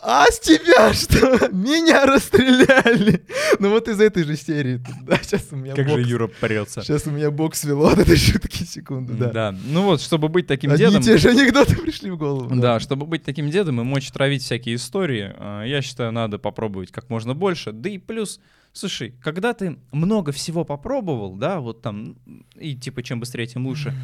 а 0.00 0.26
с 0.30 0.38
тебя 0.38 0.92
что? 0.94 1.48
Меня 1.50 2.06
расстреляли. 2.06 3.24
Ну 3.58 3.70
вот 3.70 3.88
из 3.88 4.00
этой 4.00 4.22
же 4.22 4.36
серии. 4.36 4.80
Да, 5.02 5.18
сейчас 5.22 5.48
у 5.50 5.56
меня 5.56 5.74
Как 5.74 5.88
же 5.88 5.96
бокс. 5.96 6.08
Юра 6.08 6.26
прется. 6.28 6.82
Сейчас 6.82 7.06
у 7.06 7.10
меня 7.10 7.30
бокс 7.30 7.60
свело 7.60 7.88
от 7.88 7.98
этой 7.98 8.16
шутки, 8.16 8.62
секунду, 8.62 9.14
да. 9.14 9.30
Да. 9.30 9.58
Ну 9.66 9.82
вот, 9.82 10.00
чтобы 10.00 10.28
быть 10.28 10.46
таким 10.46 10.70
Одни 10.70 10.86
дедом... 10.86 11.02
те 11.02 11.18
же 11.18 11.30
анекдоты 11.30 11.76
пришли 11.76 12.10
в 12.10 12.16
голову. 12.16 12.54
Да, 12.54 12.78
чтобы 12.78 13.06
быть 13.06 13.24
таким 13.24 13.50
дедом 13.50 13.80
и 13.80 13.84
мочь 13.84 14.10
травить 14.12 14.42
всякие 14.42 14.76
истории, 14.76 15.34
э, 15.36 15.64
я 15.66 15.82
считаю, 15.82 16.12
надо 16.12 16.38
попробовать 16.38 16.92
как 16.92 17.10
можно 17.10 17.34
больше. 17.34 17.72
Да 17.72 17.88
и 17.88 17.98
плюс, 17.98 18.40
слушай, 18.72 19.14
когда 19.22 19.52
ты 19.52 19.78
много 19.90 20.30
всего 20.32 20.64
попробовал, 20.64 21.34
да, 21.34 21.58
вот 21.60 21.82
там, 21.82 22.16
и 22.54 22.76
типа 22.76 23.02
чем 23.02 23.20
быстрее, 23.20 23.46
тем 23.46 23.66
лучше. 23.66 23.94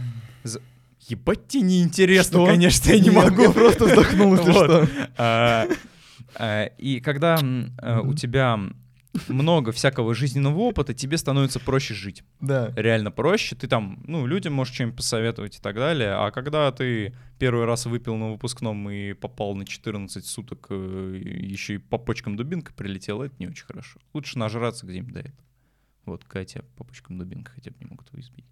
Ебать 1.08 1.48
тебе 1.48 1.62
неинтересно, 1.64 2.38
Что? 2.38 2.46
конечно, 2.46 2.90
я 2.90 2.98
не 2.98 3.10
Нет, 3.10 3.14
могу. 3.14 3.42
я 3.42 3.50
просто 3.50 3.84
вздохнул, 3.84 4.34
если 4.36 4.50
Вот. 4.52 4.64
что. 4.64 4.88
А, 5.18 5.66
а, 6.36 6.64
И 6.78 7.00
когда 7.00 7.38
э, 7.82 8.00
у 8.00 8.14
тебя 8.14 8.58
много 9.28 9.70
всякого 9.70 10.14
жизненного 10.14 10.58
опыта, 10.58 10.92
тебе 10.94 11.18
становится 11.18 11.60
проще 11.60 11.94
жить. 11.94 12.24
Да. 12.40 12.72
реально 12.74 13.10
проще. 13.10 13.54
Ты 13.54 13.68
там, 13.68 14.02
ну, 14.06 14.26
людям 14.26 14.54
можешь 14.54 14.74
чем-нибудь 14.74 14.96
посоветовать 14.96 15.56
и 15.58 15.60
так 15.60 15.76
далее. 15.76 16.14
А 16.14 16.30
когда 16.30 16.70
ты 16.72 17.14
первый 17.38 17.64
раз 17.64 17.86
выпил 17.86 18.16
на 18.16 18.32
выпускном 18.32 18.90
и 18.90 19.12
попал 19.12 19.54
на 19.54 19.64
14 19.66 20.24
суток, 20.26 20.66
еще 20.70 21.74
и 21.74 21.78
по 21.78 21.98
почкам 21.98 22.36
дубинка 22.36 22.72
прилетела, 22.72 23.24
это 23.24 23.34
не 23.38 23.46
очень 23.46 23.66
хорошо. 23.66 24.00
Лучше 24.14 24.38
нажраться 24.38 24.86
где-нибудь 24.86 25.12
до 25.14 25.20
этого. 25.20 25.44
Вот, 26.06 26.24
тебя 26.24 26.62
по 26.76 26.84
почкам 26.84 27.18
дубинка 27.18 27.52
хотя 27.54 27.70
бы 27.70 27.76
не 27.80 27.86
могут 27.86 28.08
избить. 28.14 28.44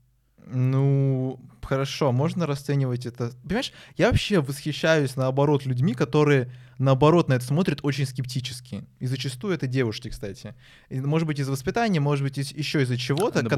Ну, 0.47 1.41
хорошо, 1.63 2.13
можно 2.13 2.47
расценивать 2.47 3.07
это. 3.07 3.33
Понимаешь, 3.45 3.73
я 3.97 4.09
вообще 4.09 4.41
восхищаюсь, 4.41 5.17
наоборот, 5.17 5.65
людьми, 5.67 5.95
которые, 5.95 6.51
наоборот, 6.79 7.29
на 7.29 7.35
это 7.35 7.45
смотрят 7.45 7.81
очень 7.83 8.07
скептически. 8.07 8.85
И 8.99 9.07
зачастую 9.07 9.55
это 9.55 9.67
девушки, 9.67 10.09
кстати. 10.09 10.55
И, 10.89 11.01
может 11.01 11.27
быть, 11.27 11.39
из 11.39 11.49
воспитания, 11.49 12.01
может 12.01 12.25
быть, 12.25 12.39
из- 12.39 12.53
еще 12.53 12.83
из-за 12.83 12.97
чего-то, 12.99 13.43
На 13.43 13.49
ко- 13.51 13.57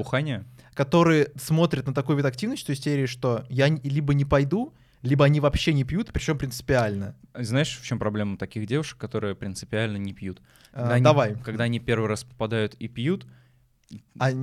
которые 0.75 1.31
смотрят 1.37 1.87
на 1.87 1.95
такой 1.95 2.17
вид 2.17 2.25
активности, 2.27 2.67
то 2.67 2.71
есть 2.71 2.85
серии, 2.85 3.07
что 3.07 3.45
я 3.49 3.69
либо 3.69 4.15
не 4.15 4.25
пойду, 4.25 4.75
либо 5.03 5.25
они 5.27 5.41
вообще 5.41 5.75
не 5.75 5.85
пьют, 5.85 6.11
причем 6.13 6.39
принципиально. 6.39 7.15
Знаешь, 7.35 7.79
в 7.81 7.85
чем 7.85 7.99
проблема 7.99 8.39
таких 8.39 8.67
девушек, 8.67 8.97
которые 8.99 9.35
принципиально 9.35 9.99
не 9.99 10.13
пьют? 10.15 10.41
А, 10.73 10.81
Когда 10.83 10.95
они- 10.95 11.05
давай. 11.05 11.35
Когда 11.45 11.65
они 11.65 11.79
первый 11.79 12.09
раз 12.09 12.25
попадают 12.25 12.75
и 12.75 12.89
пьют, 12.89 13.27
А, 14.19 14.31
их 14.31 14.35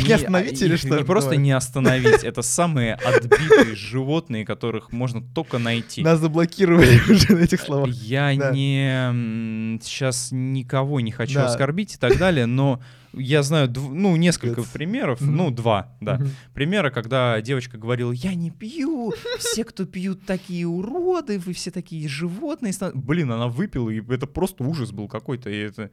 они- 0.00 0.08
не 0.08 0.12
остановить 0.14 0.62
а, 0.62 0.64
или 0.64 0.74
их 0.74 0.80
что? 0.80 0.98
Не 0.98 1.04
просто 1.04 1.36
не 1.36 1.52
остановить. 1.52 2.24
Это 2.24 2.42
самые 2.42 2.94
отбитые 2.94 3.74
животные, 3.76 4.44
которых 4.44 4.92
можно 4.92 5.20
только 5.22 5.58
найти. 5.58 6.02
Нас 6.02 6.18
заблокировали 6.18 7.00
уже 7.10 7.32
на 7.34 7.40
этих 7.40 7.60
словах. 7.60 7.90
Я 7.94 8.34
Да. 8.36 8.50
не 8.50 9.78
сейчас 9.82 10.28
никого 10.32 11.00
не 11.00 11.12
хочу 11.12 11.34
Да. 11.34 11.46
оскорбить 11.46 11.94
и 11.94 11.98
так 11.98 12.18
далее, 12.18 12.46
но 12.46 12.82
я 13.14 13.42
знаю 13.42 13.70
ну 13.76 14.16
несколько 14.16 14.62
примеров, 14.62 15.20
ну 15.20 15.50
два, 15.50 15.94
да, 16.00 16.18
примера, 16.54 16.90
когда 16.90 17.40
девочка 17.42 17.76
говорила: 17.78 18.10
"Я 18.10 18.34
не 18.34 18.50
пью, 18.50 19.12
все, 19.38 19.64
кто 19.64 19.84
пьют, 19.84 20.24
такие 20.24 20.66
уроды, 20.66 21.38
вы 21.38 21.52
все 21.52 21.70
такие 21.70 22.08
животные". 22.08 22.72
ста-». 22.72 22.90
Блин, 22.94 23.30
она 23.30 23.48
выпила 23.48 23.90
и 23.90 24.00
это 24.12 24.26
просто 24.26 24.64
ужас 24.64 24.92
был 24.92 25.08
какой-то, 25.08 25.50
и 25.50 25.56
это 25.58 25.90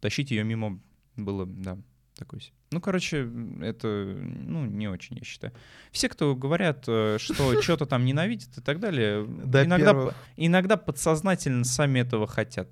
тащить 0.00 0.30
ее 0.30 0.44
мимо 0.44 0.78
было, 1.18 1.46
да, 1.46 1.78
такой. 2.16 2.52
Ну, 2.70 2.80
короче, 2.80 3.30
это, 3.62 4.16
ну, 4.16 4.66
не 4.66 4.88
очень, 4.88 5.16
я 5.16 5.24
считаю. 5.24 5.52
Все, 5.90 6.08
кто 6.08 6.34
говорят, 6.34 6.84
э, 6.86 7.16
что 7.18 7.60
что-то 7.62 7.86
там 7.86 8.04
ненавидят 8.04 8.58
и 8.58 8.60
так 8.60 8.80
далее, 8.80 9.24
иногда, 9.24 10.14
иногда 10.36 10.76
подсознательно 10.76 11.64
сами 11.64 12.00
этого 12.00 12.26
хотят. 12.26 12.68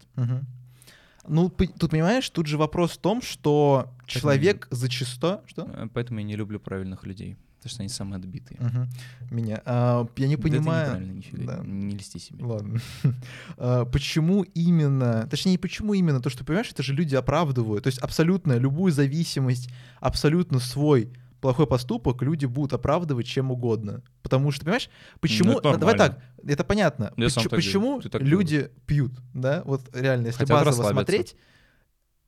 Ну, 1.29 1.49
тут, 1.49 1.91
понимаешь, 1.91 2.29
тут 2.31 2.47
же 2.47 2.57
вопрос 2.57 2.93
в 2.93 2.99
том, 2.99 3.21
что 3.21 3.93
человек 4.07 4.69
зачастую... 4.71 5.41
Что? 5.47 5.69
Э, 5.73 5.89
Поэтому 5.93 6.21
я 6.21 6.25
не 6.25 6.37
люблю 6.37 6.61
правильных 6.61 7.05
людей. 7.05 7.37
Потому 7.67 7.75
что 7.75 7.83
они 7.83 7.89
самые 7.89 8.19
отбитые. 8.19 8.61
Мгм. 8.61 8.89
Меня. 9.31 9.61
А, 9.65 10.07
я 10.17 10.29
не 10.29 10.37
Да 10.37 10.41
это 10.41 10.49
понимаю... 10.49 10.87
неправильно, 10.87 11.13
нифига. 11.13 11.57
Да. 11.57 11.65
Не 11.65 11.97
льсти 11.97 12.19
себе. 12.19 12.45
Ладно. 12.45 12.81
А, 13.59 13.85
Почему 13.87 14.43
именно, 14.43 15.27
точнее, 15.31 15.53
не 15.53 15.59
почему 15.59 15.95
именно, 15.95 16.21
то, 16.21 16.31
что, 16.31 16.45
понимаешь, 16.45 16.71
это 16.71 16.83
же 16.83 16.95
люди 16.95 17.15
оправдывают. 17.17 17.85
То 17.85 17.89
есть 17.89 17.99
абсолютно 17.99 18.59
любую 18.59 18.93
зависимость, 18.93 19.71
абсолютно 20.01 20.61
свой 20.61 21.11
плохой 21.41 21.67
поступок 21.67 22.23
люди 22.23 22.47
будут 22.47 22.73
оправдывать 22.73 23.27
чем 23.27 23.51
угодно. 23.51 24.03
Потому 24.23 24.51
что, 24.51 24.65
понимаешь, 24.65 24.91
почему... 25.21 25.53
Ну, 25.53 25.59
это 25.59 25.79
давай 25.79 25.97
так, 25.97 26.21
это 26.47 26.65
понятно. 26.65 27.13
Я 27.17 27.29
Поч- 27.29 27.49
почему 27.49 28.01
так 28.01 28.23
люди 28.23 28.71
пьют, 28.87 29.13
да? 29.35 29.63
Вот 29.65 29.89
реально, 29.95 30.27
если 30.27 30.41
Хотят 30.41 30.65
базово 30.65 30.91
смотреть, 30.91 31.37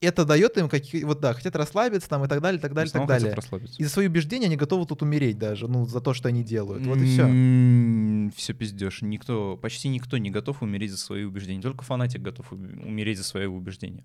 это 0.00 0.24
дает 0.24 0.56
им 0.58 0.68
какие... 0.68 1.04
Вот 1.04 1.20
да, 1.20 1.34
хотят 1.34 1.56
расслабиться 1.56 2.08
там 2.08 2.24
и 2.24 2.28
так 2.28 2.40
далее, 2.40 2.58
и 2.58 2.62
так 2.62 2.74
далее, 2.74 2.90
и 2.90 2.92
так 2.92 3.06
далее. 3.06 3.36
И 3.78 3.84
за 3.84 3.90
свои 3.90 4.06
убеждения 4.06 4.46
они 4.46 4.56
готовы 4.56 4.86
тут 4.86 5.02
умереть 5.02 5.38
даже, 5.38 5.66
ну, 5.66 5.86
за 5.86 6.00
то, 6.00 6.14
что 6.14 6.28
они 6.28 6.44
делают. 6.44 6.86
Вот 6.86 6.98
и 6.98 7.06
все. 7.06 8.30
Все 8.36 8.52
пиздешь. 8.54 9.02
Никто, 9.02 9.56
почти 9.56 9.88
никто 9.88 10.18
не 10.18 10.30
готов 10.30 10.62
умереть 10.62 10.92
за 10.92 10.98
свои 10.98 11.24
убеждения. 11.24 11.62
Только 11.62 11.84
фанатик 11.84 12.22
готов 12.22 12.52
умереть 12.52 13.18
за 13.18 13.24
свои 13.24 13.46
убеждения. 13.46 14.04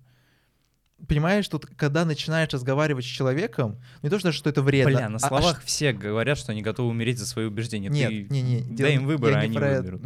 Понимаешь, 1.07 1.47
тут, 1.47 1.65
когда 1.65 2.05
начинаешь 2.05 2.53
разговаривать 2.53 3.03
с 3.03 3.07
человеком, 3.07 3.77
не 4.03 4.09
то, 4.09 4.19
что 4.19 4.31
что 4.31 4.49
это 4.49 4.61
вредно. 4.61 4.93
Бля, 4.93 5.09
на 5.09 5.15
а- 5.15 5.17
а 5.17 5.27
словах 5.27 5.61
все 5.63 5.91
говорят, 5.91 6.37
что 6.37 6.53
они 6.53 6.61
готовы 6.61 6.89
умереть 6.89 7.19
за 7.19 7.25
свои 7.25 7.45
убеждения. 7.45 7.89
Нет, 7.89 8.09
Ты 8.09 8.33
не, 8.33 8.41
не. 8.41 8.75
дай 8.75 8.95
им 8.95 9.05
выбор, 9.05 9.35
а 9.35 9.39
они 9.39 9.57
выберут. 9.57 10.01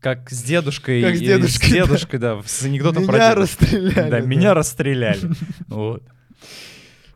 Как 0.00 0.30
с 0.30 0.42
дедушкой. 0.42 1.02
Как 1.02 1.16
с 1.16 1.18
дедушкой, 1.20 1.68
С 1.68 1.72
да. 1.72 1.84
дедушкой, 1.84 2.18
да. 2.18 2.42
С 2.44 2.62
анекдотом 2.62 3.06
про 3.06 3.16
Меня 3.16 3.34
расстреляли. 3.34 4.10
Да, 4.10 4.20
меня 4.20 4.54
расстреляли. 4.54 5.20
Вот. 5.68 6.02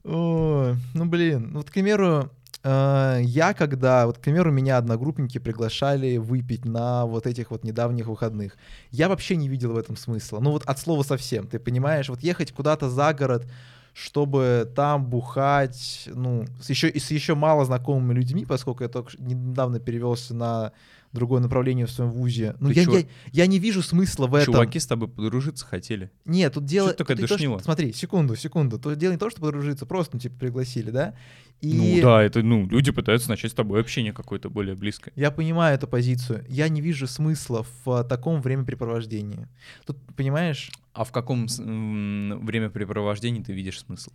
Ой, 0.05 0.77
ну 0.92 1.07
блин, 1.07 1.49
ну 1.53 1.59
вот, 1.61 1.70
к 1.70 1.73
примеру, 1.73 2.31
э, 2.62 3.20
я 3.23 3.55
когда, 3.55 4.05
вот, 4.07 4.18
к 4.18 4.20
примеру, 4.20 4.53
меня 4.53 4.77
одногруппники 4.77 5.38
приглашали 5.38 6.18
выпить 6.18 6.66
на 6.66 7.07
вот 7.07 7.27
этих 7.27 7.51
вот 7.51 7.64
недавних 7.64 8.05
выходных, 8.07 8.59
я 8.90 9.09
вообще 9.09 9.37
не 9.37 9.49
видел 9.49 9.73
в 9.73 9.79
этом 9.79 9.97
смысла. 9.97 10.40
Ну 10.40 10.51
вот 10.51 10.62
от 10.64 10.79
слова 10.79 11.03
совсем, 11.05 11.47
ты 11.47 11.59
понимаешь, 11.59 12.11
вот 12.11 12.23
ехать 12.23 12.53
куда-то 12.53 12.90
за 12.90 13.14
город, 13.14 13.47
чтобы 13.94 14.70
там 14.77 15.07
бухать, 15.07 16.07
ну, 16.12 16.44
с 16.61 16.68
еще, 16.68 16.88
с 16.88 17.11
еще 17.11 17.35
мало 17.35 17.64
знакомыми 17.64 18.12
людьми, 18.12 18.44
поскольку 18.44 18.83
я 18.83 18.90
только 18.90 19.12
недавно 19.18 19.81
перевелся 19.81 20.35
на 20.35 20.73
другое 21.14 21.40
направление 21.40 21.87
в 21.87 21.90
своем 21.90 22.11
вузе. 22.11 22.57
Ну, 22.61 22.70
я, 22.70 22.83
я, 22.83 23.05
я 23.33 23.46
не 23.46 23.59
вижу 23.59 23.83
смысла 23.83 24.27
в 24.27 24.35
этом. 24.35 24.55
Чуваки 24.55 24.79
с 24.79 24.87
тобой 24.87 25.09
подружиться 25.09 25.64
хотели. 25.64 26.11
Нет, 26.24 26.53
тут 26.55 26.64
дело... 26.64 26.90
ты 26.90 26.96
такая 26.98 27.16
тут 27.16 27.22
не 27.22 27.29
то, 27.29 27.38
что-? 27.38 27.59
Смотри, 27.61 27.92
секунду, 27.92 28.37
секунду. 28.37 28.79
Тут 28.79 28.98
дело 28.98 29.12
не 29.12 29.18
то, 29.18 29.31
что 29.31 29.40
подружиться, 29.40 29.87
просто, 29.87 30.16
ну, 30.16 30.20
типа, 30.20 30.37
пригласили, 30.38 30.90
да? 30.90 31.14
И 31.61 31.96
Ну 31.96 32.03
да, 32.03 32.22
это, 32.22 32.42
ну, 32.42 32.66
люди 32.66 32.90
пытаются 32.90 33.31
начать 33.31 33.53
с 33.53 33.55
тобой 33.55 33.81
общение 33.81 34.12
какое-то 34.12 34.50
более 34.50 34.74
близкое. 34.74 35.12
я 35.16 35.31
понимаю 35.31 35.77
эту 35.77 35.87
позицию. 35.87 36.44
Я 36.48 36.68
не 36.68 36.81
вижу 36.81 37.07
смысла 37.07 37.64
в 37.85 37.90
а, 37.90 38.05
таком 38.05 38.42
времяпрепровождении. 38.42 39.48
Тут, 39.87 39.96
понимаешь, 40.16 40.70
А 40.92 41.05
в 41.05 41.12
каком 41.12 41.46
времяпрепровождении 41.46 43.42
ты 43.42 43.53
видишь 43.53 43.81
смысл? 43.81 44.11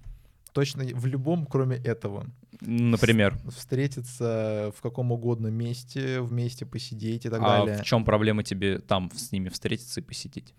Точно 0.60 0.84
в 0.84 1.06
любом, 1.06 1.46
кроме 1.46 1.78
этого. 1.78 2.26
Например. 2.62 3.38
Встретиться 3.56 4.74
в 4.76 4.82
каком 4.82 5.12
угодно 5.14 5.48
месте, 5.48 6.20
вместе 6.20 6.66
посидеть 6.66 7.26
и 7.26 7.30
так 7.30 7.40
А 7.42 7.60
далее. 7.66 7.78
в 7.78 7.86
чем 7.86 8.04
проблема 8.04 8.44
тебе 8.44 8.80
там 8.80 9.10
с 9.16 9.32
ними 9.32 9.48
встретиться 9.48 10.02
и 10.02 10.04
посетить? 10.04 10.54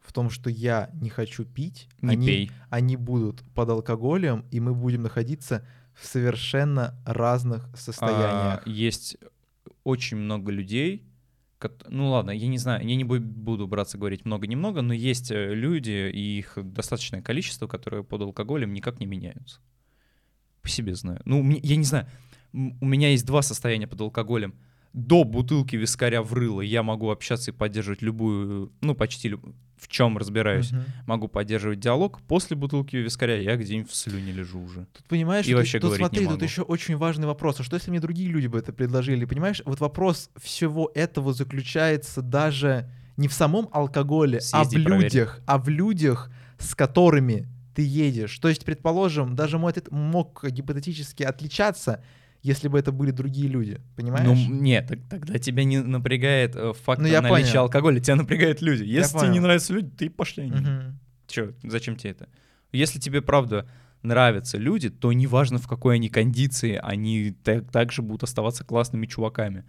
В 0.00 0.12
том, 0.12 0.28
что 0.30 0.50
я 0.50 0.90
не 1.00 1.08
хочу 1.08 1.44
пить, 1.46 1.88
Не 2.02 2.10
они, 2.12 2.26
пей. 2.26 2.50
они 2.68 2.96
будут 2.96 3.42
под 3.54 3.70
алкоголем, 3.70 4.44
и 4.50 4.60
мы 4.60 4.74
будем 4.74 5.02
находиться 5.02 5.66
в 5.94 6.04
совершенно 6.06 6.94
разных 7.06 7.68
состояниях. 7.74 8.62
А, 8.64 8.68
есть 8.68 9.16
очень 9.84 10.18
много 10.18 10.52
людей, 10.52 11.07
ну 11.88 12.10
ладно, 12.10 12.30
я 12.30 12.46
не 12.48 12.58
знаю, 12.58 12.86
я 12.86 12.94
не 12.96 13.04
бу- 13.04 13.18
буду 13.18 13.66
браться 13.66 13.98
говорить 13.98 14.24
много-немного, 14.24 14.82
но 14.82 14.94
есть 14.94 15.30
э, 15.30 15.54
люди, 15.54 16.10
и 16.10 16.38
их 16.38 16.56
достаточное 16.56 17.20
количество, 17.20 17.66
которые 17.66 18.04
под 18.04 18.22
алкоголем 18.22 18.72
никак 18.72 19.00
не 19.00 19.06
меняются. 19.06 19.60
По 20.62 20.68
себе 20.68 20.94
знаю. 20.94 21.20
Ну, 21.24 21.48
я 21.50 21.76
не 21.76 21.84
знаю, 21.84 22.06
у 22.52 22.86
меня 22.86 23.10
есть 23.10 23.26
два 23.26 23.42
состояния 23.42 23.86
под 23.86 24.00
алкоголем. 24.00 24.54
До 24.92 25.24
бутылки 25.24 25.76
вискаря 25.76 26.22
в 26.22 26.32
я 26.60 26.82
могу 26.82 27.10
общаться 27.10 27.50
и 27.50 27.54
поддерживать 27.54 28.02
любую, 28.02 28.72
ну, 28.80 28.94
почти 28.94 29.28
люб- 29.28 29.54
в 29.80 29.88
чем 29.88 30.18
разбираюсь. 30.18 30.72
Мгм. 30.72 30.84
Могу 31.06 31.28
поддерживать 31.28 31.80
диалог. 31.80 32.20
После 32.28 32.56
бутылки 32.56 32.96
вискаря 32.96 33.36
я 33.40 33.56
где-нибудь 33.56 33.90
в 33.90 33.94
слюне 33.94 34.32
лежу 34.32 34.60
уже. 34.60 34.86
Тут 34.92 35.04
понимаешь, 35.08 35.46
И 35.46 35.50
тут- 35.50 35.58
вообще 35.58 35.80
тут, 35.80 35.94
смотри, 35.96 36.26
тут 36.26 36.42
еще 36.42 36.62
очень 36.62 36.96
важный 36.96 37.26
вопрос. 37.26 37.60
А 37.60 37.62
что 37.62 37.76
если 37.76 37.90
мне 37.90 38.00
другие 38.00 38.28
люди 38.30 38.46
бы 38.46 38.58
это 38.58 38.72
предложили? 38.72 39.24
Понимаешь, 39.24 39.62
вот 39.64 39.80
вопрос 39.80 40.30
всего 40.36 40.90
этого 40.94 41.32
заключается 41.32 42.22
даже 42.22 42.90
не 43.16 43.28
в 43.28 43.32
самом 43.32 43.68
алкоголе, 43.72 44.38
а 44.52 44.62
в 44.62 44.66
Съезди, 44.68 44.82
проверь. 44.84 45.04
людях, 45.04 45.40
а 45.46 45.58
в 45.58 45.68
людях, 45.68 46.30
с 46.58 46.74
которыми 46.74 47.48
ты 47.74 47.82
едешь. 47.82 48.38
То 48.38 48.48
есть, 48.48 48.64
предположим, 48.64 49.34
даже 49.36 49.58
мой 49.58 49.70
ответ 49.70 49.90
мог 49.90 50.44
гипотетически 50.48 51.22
отличаться, 51.22 52.02
если 52.42 52.68
бы 52.68 52.78
это 52.78 52.92
были 52.92 53.10
другие 53.10 53.48
люди. 53.48 53.80
Понимаешь? 53.96 54.26
Ну, 54.26 54.34
нет, 54.34 54.86
так- 54.88 55.00
тогда 55.10 55.38
тебя 55.38 55.64
не 55.64 55.78
напрягает 55.78 56.54
э, 56.56 56.72
факт 56.72 57.00
Ну, 57.00 57.08
я 57.08 57.20
наличия 57.20 57.50
понял. 57.52 57.62
алкоголя, 57.64 58.00
тебя 58.00 58.16
напрягают 58.16 58.62
люди. 58.62 58.84
Если 58.84 59.10
тебе 59.18 59.22
не 59.22 59.32
понял. 59.34 59.42
нравятся 59.42 59.72
люди, 59.72 59.90
ты 59.90 60.10
пошли. 60.10 60.44
Мгм. 60.46 60.98
Че, 61.26 61.54
зачем 61.64 61.96
тебе 61.96 62.10
это? 62.12 62.28
Если 62.72 62.98
тебе, 63.00 63.20
правда, 63.22 63.68
нравятся 64.02 64.56
люди, 64.58 64.88
то 64.90 65.12
неважно, 65.12 65.58
в 65.58 65.66
какой 65.66 65.96
они 65.96 66.08
кондиции, 66.08 66.78
они 66.82 67.32
та- 67.42 67.60
также 67.60 68.02
будут 68.02 68.22
оставаться 68.22 68.64
классными 68.64 69.06
чуваками, 69.06 69.64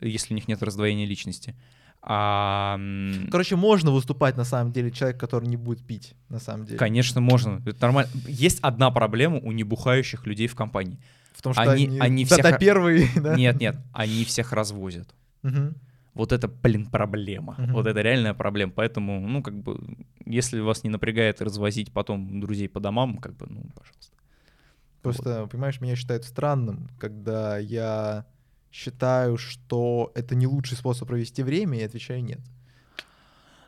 если 0.00 0.32
у 0.34 0.36
них 0.36 0.48
нет 0.48 0.62
раздвоения 0.62 1.06
личности. 1.06 1.54
А, 2.04 2.80
Короче, 3.30 3.54
можно 3.56 3.90
выступать 3.92 4.36
на 4.36 4.44
самом 4.44 4.72
деле 4.72 4.90
человек, 4.90 5.20
который 5.20 5.46
не 5.48 5.56
будет 5.56 5.86
пить, 5.86 6.14
на 6.28 6.40
самом 6.40 6.66
деле. 6.66 6.78
конечно, 6.78 7.20
можно. 7.20 7.62
Это 7.64 7.80
нормально. 7.82 8.10
Есть 8.26 8.58
одна 8.60 8.90
проблема 8.90 9.38
у 9.38 9.52
небухающих 9.52 10.26
людей 10.26 10.48
в 10.48 10.56
компании. 10.56 10.98
В 11.34 11.42
том, 11.42 11.52
что 11.52 11.62
Они- 11.62 11.86
они, 11.86 11.98
они 12.00 12.24
всех- 12.24 12.42
да, 12.42 12.58
первые, 12.58 13.08
да? 13.16 13.36
Нет, 13.36 13.60
нет, 13.60 13.76
они 13.92 14.24
всех 14.24 14.52
развозят. 14.52 15.14
Вот 16.14 16.30
это, 16.32 16.46
блин, 16.46 16.86
проблема. 16.90 17.54
Мгм. 17.58 17.72
Вот 17.72 17.86
это 17.86 18.02
реальная 18.02 18.34
проблема. 18.34 18.70
Поэтому, 18.76 19.18
ну, 19.26 19.42
как 19.42 19.54
бы, 19.54 19.80
если 20.26 20.60
вас 20.60 20.84
не 20.84 20.90
напрягает 20.90 21.40
развозить 21.40 21.90
потом 21.90 22.38
друзей 22.40 22.68
по 22.68 22.80
домам, 22.80 23.16
как 23.16 23.34
бы, 23.34 23.46
ну, 23.48 23.62
пожалуйста. 23.74 24.16
Просто, 25.00 25.46
понимаешь, 25.50 25.80
меня 25.80 25.96
считают 25.96 26.24
странным, 26.24 26.88
когда 26.98 27.56
я 27.56 28.26
считаю, 28.70 29.38
что 29.38 30.12
это 30.14 30.34
не 30.34 30.46
лучший 30.46 30.76
способ 30.76 31.08
провести 31.08 31.42
время, 31.42 31.78
и 31.78 31.82
отвечаю 31.82 32.22
нет. 32.22 32.40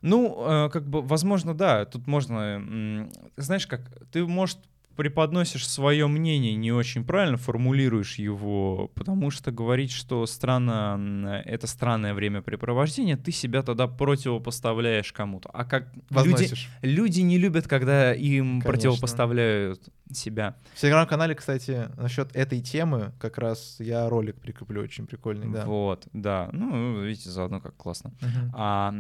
Ну, 0.03 0.37
э, 0.46 0.68
как 0.70 0.87
бы, 0.87 1.00
возможно, 1.00 1.55
да, 1.55 1.87
тут 1.87 2.07
можно, 2.07 3.09
знаешь 3.38 3.66
как, 3.66 3.81
ты, 4.12 4.27
может, 4.27 4.59
преподносишь 4.96 5.68
свое 5.68 6.07
мнение 6.07 6.54
не 6.54 6.72
очень 6.72 7.04
правильно, 7.04 7.37
формулируешь 7.37 8.16
его, 8.16 8.90
потому 8.94 9.30
что 9.30 9.50
говорить, 9.50 9.90
что 9.90 10.26
странно, 10.26 11.42
это 11.44 11.66
странное 11.66 12.14
времяпрепровождение, 12.14 13.16
ты 13.16 13.33
себя 13.33 13.62
тогда 13.62 13.87
противопоставляешь 13.87 15.12
кому-то. 15.12 15.50
А 15.52 15.64
как 15.64 15.92
люди, 15.94 16.04
Возносишь. 16.11 16.70
люди 16.83 17.20
не 17.20 17.38
любят, 17.38 17.66
когда 17.68 18.14
им 18.14 18.61
Конечно. 18.61 18.70
противопоставляют 18.70 19.83
себя. 20.12 20.57
В 20.74 20.80
телеграм-канале, 20.80 21.35
кстати, 21.35 21.88
насчет 21.96 22.35
этой 22.37 22.61
темы 22.61 23.12
как 23.18 23.38
раз 23.38 23.76
я 23.78 24.09
ролик 24.09 24.37
прикреплю 24.40 24.83
очень 24.83 25.07
прикольный, 25.07 25.48
да. 25.50 25.64
Вот, 25.64 26.07
да. 26.12 26.50
Ну, 26.52 27.00
видите, 27.02 27.30
заодно 27.30 27.61
как 27.61 27.76
классно. 27.76 28.12
Мгм. 28.20 28.50
А, 28.52 28.94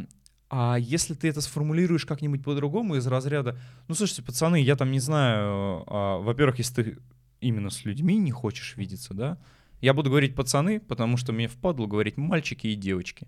а 0.50 0.76
если 0.78 1.14
ты 1.14 1.28
это 1.28 1.40
сформулируешь 1.40 2.06
как-нибудь 2.06 2.42
по-другому 2.44 2.96
из 2.96 3.06
разряда, 3.06 3.58
ну, 3.88 3.94
слушайте, 3.94 4.22
пацаны, 4.22 4.60
я 4.62 4.76
там 4.76 4.90
не 4.90 5.00
знаю, 5.00 5.84
а, 5.86 6.18
во-первых, 6.18 6.58
если 6.58 6.82
ты 6.82 6.98
именно 7.40 7.70
с 7.70 7.84
людьми 7.84 8.16
не 8.16 8.30
хочешь 8.30 8.76
видеться, 8.76 9.14
да, 9.14 9.38
я 9.80 9.92
буду 9.94 10.10
говорить 10.10 10.34
пацаны, 10.34 10.80
потому 10.80 11.16
что 11.16 11.32
мне 11.32 11.48
впадло 11.48 11.86
говорить 11.86 12.16
мальчики 12.16 12.68
и 12.68 12.74
девочки. 12.74 13.26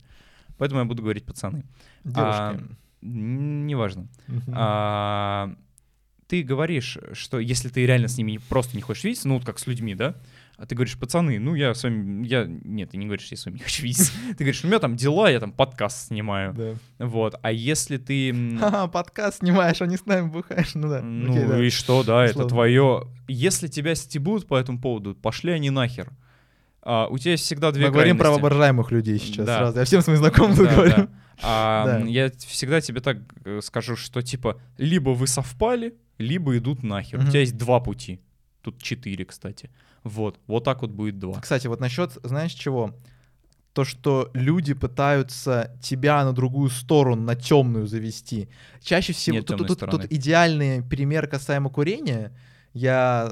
Поэтому 0.58 0.80
я 0.80 0.86
буду 0.86 1.02
говорить 1.02 1.24
пацаны. 1.24 1.64
Девушки. 2.04 2.62
Н- 3.02 3.66
Неважно. 3.66 4.08
Мгм. 4.26 4.54
А, 4.54 5.54
ты 6.28 6.42
говоришь, 6.42 6.98
что 7.12 7.38
если 7.38 7.68
ты 7.68 7.84
реально 7.86 8.08
с 8.08 8.16
ними 8.16 8.38
просто 8.48 8.76
не 8.76 8.82
хочешь 8.82 9.04
видеться, 9.04 9.28
ну 9.28 9.34
вот 9.34 9.44
как 9.44 9.58
с 9.58 9.66
людьми, 9.66 9.94
да, 9.94 10.16
а 10.58 10.64
ты 10.66 10.74
говоришь, 10.74 10.98
пацаны, 10.98 11.38
ну 11.38 11.54
я 11.54 11.74
с 11.74 11.82
вами, 11.82 12.26
я, 12.26 12.44
нет, 12.46 12.90
ты 12.90 12.96
не 12.96 13.04
говоришь, 13.06 13.26
я 13.30 13.36
с 13.36 13.44
вами 13.44 13.56
не 13.58 13.62
хочу 13.62 13.82
видеться. 13.82 14.10
Ты 14.28 14.36
говоришь, 14.38 14.64
у 14.64 14.68
меня 14.68 14.78
там 14.78 14.96
дела, 14.96 15.30
я 15.30 15.38
там 15.38 15.52
подкаст 15.52 16.08
снимаю. 16.08 16.54
Да. 16.54 17.06
Вот, 17.06 17.34
а 17.42 17.52
если 17.52 17.98
ты... 17.98 18.32
Ха-ха, 18.60 18.86
подкаст 18.88 19.40
снимаешь, 19.40 19.82
а 19.82 19.86
не 19.86 19.96
с 19.98 20.06
нами 20.06 20.28
бухаешь. 20.28 20.74
Ну 20.74 20.88
да. 20.88 21.02
Ну 21.02 21.30
окей, 21.32 21.44
да. 21.46 21.62
и 21.64 21.68
что, 21.70 22.02
да, 22.02 22.24
это 22.24 22.46
твое... 22.46 23.06
Если 23.28 23.68
тебя 23.68 23.94
стебут 23.94 24.46
по 24.46 24.56
этому 24.56 24.80
поводу, 24.80 25.14
пошли 25.14 25.52
они 25.52 25.68
нахер. 25.70 26.10
А, 26.82 27.08
у 27.08 27.18
тебя 27.18 27.32
есть 27.32 27.44
всегда 27.44 27.72
две 27.72 27.86
Мы 27.86 27.92
говорим 27.92 28.16
про 28.16 28.24
крайности. 28.26 28.42
воображаемых 28.42 28.90
людей 28.92 29.18
сейчас 29.18 29.44
Да. 29.44 29.58
сразу. 29.58 29.78
Я 29.80 29.84
всем 29.84 30.02
своим 30.02 30.18
знакомым 30.20 30.56
Да, 30.56 30.64
говорю. 30.74 30.94
да. 30.96 31.08
А, 31.42 31.84
Да. 31.84 31.98
Я 32.06 32.30
всегда 32.30 32.80
тебе 32.80 33.00
так 33.00 33.18
э, 33.44 33.60
скажу, 33.62 33.94
что 33.96 34.22
типа 34.22 34.58
либо 34.78 35.10
вы 35.10 35.26
совпали, 35.26 35.96
либо 36.16 36.56
идут 36.56 36.82
нахер. 36.82 37.18
У 37.18 37.22
Мгм. 37.22 37.30
тебя 37.30 37.40
есть 37.40 37.58
два 37.58 37.80
пути. 37.80 38.20
Тут 38.66 38.82
четыре, 38.82 39.24
кстати. 39.24 39.70
Вот, 40.02 40.40
вот 40.48 40.64
так 40.64 40.82
вот 40.82 40.90
будет 40.90 41.20
два. 41.20 41.38
Кстати, 41.40 41.68
вот 41.68 41.78
насчет, 41.78 42.18
знаешь 42.24 42.50
чего? 42.50 42.96
То, 43.74 43.84
что 43.84 44.28
люди 44.34 44.74
пытаются 44.74 45.70
тебя 45.80 46.24
на 46.24 46.32
другую 46.32 46.68
сторону, 46.70 47.22
на 47.22 47.36
темную 47.36 47.86
завести. 47.86 48.48
Чаще 48.82 49.12
всего 49.12 49.36
Нет 49.36 49.46
тут, 49.46 49.58
тут- 49.58 49.76
стороны. 49.76 50.02
тут 50.02 50.12
идеальный 50.12 50.82
пример 50.82 51.28
касаемо 51.28 51.70
курения. 51.70 52.32
Я 52.72 53.28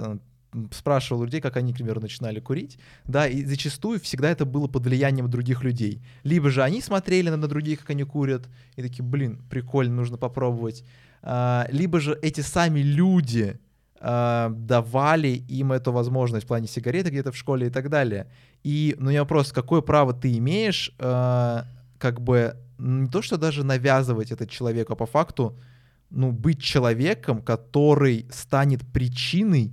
э, 0.53 0.67
спрашивал 0.71 1.25
людей, 1.25 1.41
как 1.41 1.57
они, 1.57 1.73
к 1.73 1.79
примеру, 1.79 2.01
начинали 2.01 2.39
курить, 2.39 2.79
да, 3.05 3.27
и 3.27 3.45
зачастую 3.45 3.99
всегда 3.99 4.31
это 4.31 4.45
было 4.45 4.69
под 4.69 4.85
влиянием 4.85 5.29
других 5.29 5.65
людей. 5.65 6.01
Либо 6.23 6.49
же 6.49 6.63
они 6.63 6.81
смотрели 6.81 7.29
на, 7.29 7.37
на 7.37 7.49
других, 7.49 7.81
как 7.81 7.91
они 7.91 8.05
курят, 8.05 8.49
и 8.77 8.83
такие, 8.83 9.03
блин, 9.03 9.43
прикольно, 9.51 9.97
нужно 9.97 10.17
попробовать. 10.17 10.85
А, 11.23 11.67
либо 11.73 11.99
же 11.99 12.17
эти 12.23 12.41
сами 12.41 12.79
люди 12.79 13.59
а, 14.01 14.51
давали 14.51 15.29
им 15.29 15.73
эту 15.73 15.93
возможность 15.93 16.45
в 16.45 16.49
плане 16.49 16.67
сигареты 16.67 17.11
где-то 17.11 17.33
в 17.33 17.37
школе 17.37 17.69
и 17.69 17.71
так 17.71 17.89
далее. 17.89 18.27
И, 18.63 18.97
ну, 18.99 19.11
я 19.11 19.21
вопрос, 19.21 19.53
какое 19.53 19.81
право 19.81 20.13
ты 20.13 20.37
имеешь, 20.39 20.93
а, 20.99 21.65
как 21.99 22.21
бы, 22.21 22.57
не 22.79 23.09
то, 23.09 23.23
что 23.23 23.37
даже 23.37 23.65
навязывать 23.65 24.33
это 24.33 24.47
человеку, 24.47 24.93
а 24.93 24.97
по 24.97 25.07
факту, 25.07 25.59
ну, 26.11 26.33
быть 26.33 26.63
человеком, 26.63 27.43
который 27.43 28.27
станет 28.31 28.83
причиной 28.93 29.73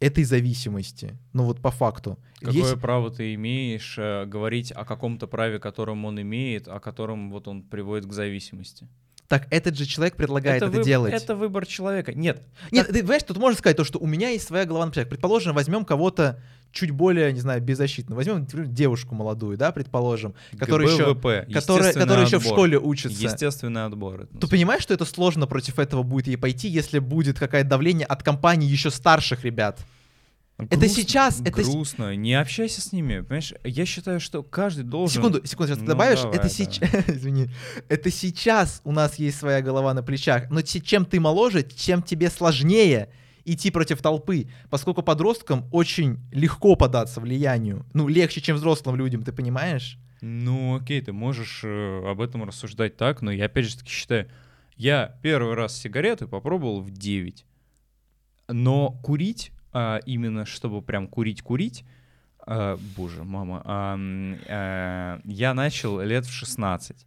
этой 0.00 0.24
зависимости. 0.24 1.16
Ну 1.32 1.44
вот 1.44 1.60
по 1.60 1.70
факту. 1.70 2.18
Какое 2.40 2.54
Есть- 2.54 2.80
право 2.80 3.10
ты 3.10 3.34
имеешь 3.34 3.96
э, 3.98 4.26
говорить 4.26 4.72
о 4.72 4.84
каком-то 4.84 5.26
праве, 5.26 5.58
которым 5.58 6.04
он 6.04 6.20
имеет, 6.20 6.68
о 6.68 6.78
котором 6.78 7.30
вот 7.30 7.48
он 7.48 7.62
приводит 7.62 8.06
к 8.06 8.12
зависимости? 8.12 8.86
Так 9.28 9.46
этот 9.50 9.76
же 9.76 9.86
человек 9.86 10.16
предлагает 10.16 10.62
это, 10.62 10.70
выб- 10.70 10.84
делать. 10.84 11.12
Это 11.14 11.34
выбор 11.34 11.66
человека. 11.66 12.12
Нет, 12.12 12.42
Нет, 12.70 12.88
ты 12.88 13.00
понимаешь, 13.00 13.22
тут 13.22 13.38
можно 13.38 13.58
сказать 13.58 13.76
то, 13.76 13.84
что 13.84 13.98
у 13.98 14.06
меня 14.06 14.28
есть 14.30 14.46
своя 14.46 14.64
голова 14.66 14.86
на 14.86 14.92
плечах. 14.92 15.08
Предположим, 15.08 15.54
возьмем 15.54 15.84
кого-то 15.84 16.40
чуть 16.74 16.90
более, 16.90 17.32
не 17.32 17.40
знаю, 17.40 17.62
беззащитного. 17.62 18.18
Возьмем 18.18 18.46
девушку 18.46 19.14
молодую, 19.14 19.56
да, 19.56 19.72
предположим, 19.72 20.34
которая 20.58 20.88
еще, 20.88 21.14
которая, 21.54 21.92
которая 21.92 22.26
еще 22.26 22.38
в 22.38 22.44
школе 22.44 22.78
учится. 22.78 23.22
Естественный 23.22 23.84
отбор. 23.84 24.22
это 24.22 24.38
Ты 24.38 24.46
понимаешь, 24.48 24.82
что 24.82 24.92
это 24.92 25.04
сложно 25.04 25.46
против 25.46 25.78
этого 25.78 26.02
будет 26.02 26.26
ей 26.26 26.36
пойти, 26.36 26.68
если 26.68 26.98
будет 26.98 27.38
какое-то 27.38 27.68
давление 27.68 28.06
от 28.06 28.22
компании 28.22 28.68
еще 28.68 28.90
старших 28.90 29.44
ребят? 29.44 29.80
Это 30.56 30.76
Грустно, 30.78 30.88
сейчас, 31.02 31.40
это 31.40 31.62
с- 31.64 31.68
грустно. 31.68 32.14
Не 32.16 32.34
общайся 32.34 32.80
с 32.80 32.92
ними, 32.92 33.20
понимаешь? 33.20 33.52
Я 33.64 33.84
считаю, 33.86 34.20
что 34.20 34.42
каждый 34.42 34.84
должен. 34.84 35.22
Секунду, 35.22 35.44
секунду, 35.46 35.68
сейчас 35.70 35.78
ты 35.78 35.84
Ну, 35.84 35.90
добавишь. 35.90 36.22
давай, 36.22 36.36
это 36.38 36.48
сейчас, 36.48 36.88
извини, 37.08 37.48
это 37.88 38.10
сейчас 38.10 38.80
у 38.84 38.92
нас 38.92 39.16
есть 39.18 39.38
своя 39.38 39.60
голова 39.62 39.92
на 39.94 40.02
плечах. 40.02 40.50
Но 40.50 40.62
чем 40.62 41.04
ты 41.06 41.18
моложе, 41.20 41.62
тем 41.62 42.02
тебе 42.02 42.30
сложнее 42.30 43.08
идти 43.44 43.70
против 43.70 44.00
толпы, 44.00 44.46
поскольку 44.70 45.02
подросткам 45.02 45.66
очень 45.72 46.18
легко 46.32 46.76
податься 46.76 47.20
влиянию. 47.20 47.84
Ну, 47.92 48.08
легче, 48.08 48.40
чем 48.40 48.56
взрослым 48.56 48.96
людям, 48.96 49.22
ты 49.22 49.32
понимаешь? 49.32 49.98
Ну, 50.22 50.76
окей, 50.76 51.02
ты 51.02 51.12
можешь 51.12 51.60
э, 51.64 52.10
об 52.10 52.20
этом 52.22 52.44
рассуждать 52.44 52.96
так, 52.96 53.20
но 53.20 53.30
я 53.30 53.44
опять 53.46 53.66
же 53.66 53.76
таки 53.76 53.90
считаю, 53.90 54.30
я 54.76 55.18
первый 55.22 55.54
раз 55.54 55.76
сигареты 55.76 56.26
попробовал 56.26 56.80
в 56.80 56.90
9. 56.90 57.44
Но 58.48 58.92
курить, 59.02 59.50
а, 59.74 59.98
именно 60.06 60.46
чтобы 60.46 60.80
прям 60.80 61.06
курить-курить, 61.08 61.84
а, 62.46 62.78
боже, 62.96 63.24
мама, 63.24 63.60
а, 63.64 63.98
а, 64.48 65.20
я 65.24 65.52
начал 65.54 66.00
лет 66.00 66.24
в 66.24 66.32
16. 66.32 67.06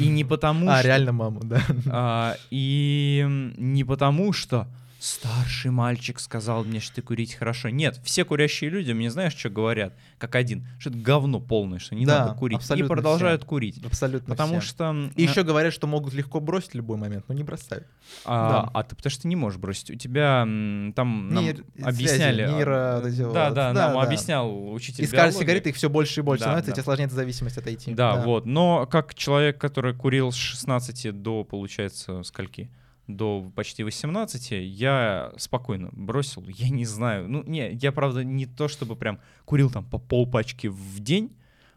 И 0.00 0.08
не 0.08 0.24
потому 0.24 0.70
А, 0.70 0.78
что... 0.78 0.86
реально, 0.88 1.12
маму, 1.12 1.40
да. 1.42 1.60
А, 1.90 2.36
и 2.50 3.24
не 3.58 3.84
потому, 3.84 4.32
что 4.32 4.66
старший 5.04 5.70
мальчик 5.70 6.18
сказал 6.18 6.64
мне, 6.64 6.80
что 6.80 7.02
курить 7.02 7.34
хорошо. 7.34 7.68
Нет, 7.68 8.00
все 8.04 8.24
курящие 8.24 8.70
люди 8.70 8.92
мне 8.92 9.10
знаешь, 9.10 9.34
что 9.34 9.50
говорят, 9.50 9.94
как 10.18 10.34
один, 10.34 10.66
что 10.78 10.88
это 10.90 10.98
говно 10.98 11.40
полное, 11.40 11.78
что 11.78 11.94
не 11.94 12.06
Да, 12.06 12.26
надо 12.26 12.38
курить. 12.38 12.60
И 12.74 12.82
продолжают 12.82 13.44
курить. 13.44 13.84
Абсолютно 13.84 14.34
Потому 14.34 14.60
все. 14.60 14.68
что... 14.68 15.10
И 15.14 15.26
а- 15.26 15.30
еще 15.30 15.42
говорят, 15.42 15.74
что 15.74 15.86
могут 15.86 16.14
легко 16.14 16.40
бросить 16.40 16.70
в 16.70 16.74
любой 16.74 16.96
момент, 16.96 17.26
но 17.28 17.34
не 17.34 17.42
бросают. 17.42 17.86
А, 18.24 18.50
Да. 18.64 18.70
а 18.72 18.82
ты 18.82 18.96
потому 18.96 19.10
что 19.10 19.22
ты 19.22 19.28
не 19.28 19.36
можешь 19.36 19.58
бросить. 19.58 19.90
У 19.90 19.94
тебя 19.94 20.40
там 20.42 20.94
нам 21.28 21.44
Нейр- 21.44 21.64
связи, 21.74 21.86
объясняли. 21.88 22.42
а, 22.42 22.48
нейро- 22.48 23.06
эти 23.08 23.16
да, 23.18 23.24
вот. 23.26 23.34
да, 23.34 23.50
Да, 23.50 23.72
нам 23.74 23.92
да. 23.94 24.02
объяснял 24.02 24.72
учитель 24.72 25.04
И 25.04 25.06
с 25.06 25.10
каждой 25.10 25.32
биологии. 25.32 25.38
сигареты 25.40 25.68
их 25.70 25.76
все 25.76 25.90
больше 25.90 26.20
и 26.20 26.22
больше 26.22 26.40
Да, 26.44 26.50
становится, 26.50 26.70
да. 26.70 26.72
и 26.72 26.74
тебе 26.76 26.84
сложнее 26.84 27.06
эта 27.06 27.14
зависимость 27.14 27.58
отойти. 27.58 27.92
Да, 27.94 28.16
вот. 28.24 28.46
Но 28.46 28.86
как 28.86 29.14
человек, 29.14 29.60
который 29.60 29.94
курил 29.94 30.32
с 30.32 30.36
16 30.36 31.10
до, 31.12 31.44
получается, 31.44 32.22
скольки? 32.22 32.70
До 33.06 33.52
почти 33.54 33.84
18, 33.84 34.52
я 34.52 35.32
спокойно 35.36 35.90
бросил. 35.92 36.44
Я 36.48 36.70
не 36.70 36.86
знаю. 36.86 37.28
Ну, 37.28 37.42
не, 37.44 37.72
я, 37.72 37.92
правда, 37.92 38.24
не 38.24 38.46
то 38.46 38.66
чтобы 38.68 38.96
прям 38.96 39.18
курил 39.44 39.70
там 39.70 39.84
по 39.84 39.98
полпачки 39.98 40.68
в 40.68 41.00
день, 41.00 41.30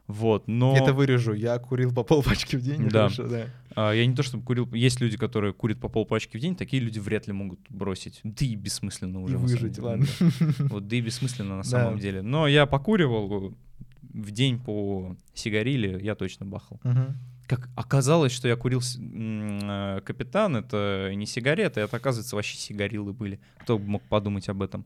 вот, 0.08 0.48
но... 0.48 0.76
Это 0.78 0.94
вырежу. 0.94 1.34
Я 1.34 1.60
курил 1.60 1.94
по 1.94 2.04
полпачки 2.04 2.56
в 2.56 2.62
день. 2.62 2.88
Да. 2.90 3.10
хорошо, 3.10 3.28
да. 3.28 3.48
а, 3.76 3.92
я 3.92 4.06
не 4.06 4.16
то 4.16 4.24
чтобы 4.24 4.46
курил... 4.46 4.74
Есть 4.74 5.02
люди, 5.02 5.18
которые 5.18 5.52
курят 5.54 5.82
по 5.82 5.90
полпачки 5.90 6.38
в 6.38 6.40
день, 6.40 6.56
такие 6.56 6.82
люди 6.82 7.00
вряд 7.00 7.28
ли 7.28 7.34
могут 7.34 7.60
бросить. 7.70 8.22
Да 8.24 8.46
и 8.46 8.56
бессмысленно 8.56 9.22
уже. 9.22 9.34
И 9.34 9.38
выжить, 9.38 9.78
ладно. 9.80 10.06
да. 10.20 10.28
Вот, 10.70 10.88
да 10.88 10.96
и 10.96 11.02
бессмысленно 11.02 11.58
на 11.58 11.64
Да. 11.64 11.70
самом 11.70 12.00
деле. 12.00 12.22
Но 12.22 12.48
я 12.48 12.66
покуривал 12.66 13.54
в 14.02 14.32
день 14.32 14.60
по 14.60 15.18
сигариле, 15.34 16.00
я 16.02 16.16
точно 16.16 16.46
бахал. 16.46 16.80
Мгм. 16.84 17.18
Как 17.48 17.70
оказалось, 17.76 18.34
что 18.34 18.48
я 18.48 18.56
курил 18.58 18.82
э, 18.82 20.02
капитан, 20.06 20.58
это 20.58 21.12
не 21.16 21.26
сигареты, 21.26 21.82
это, 21.82 21.96
оказывается, 21.96 22.36
вообще 22.36 22.58
сигарилы 22.58 23.14
были. 23.14 23.40
Кто 23.60 23.78
бы 23.80 23.86
мог 23.86 24.04
подумать 24.04 24.50
об 24.50 24.62
этом? 24.62 24.86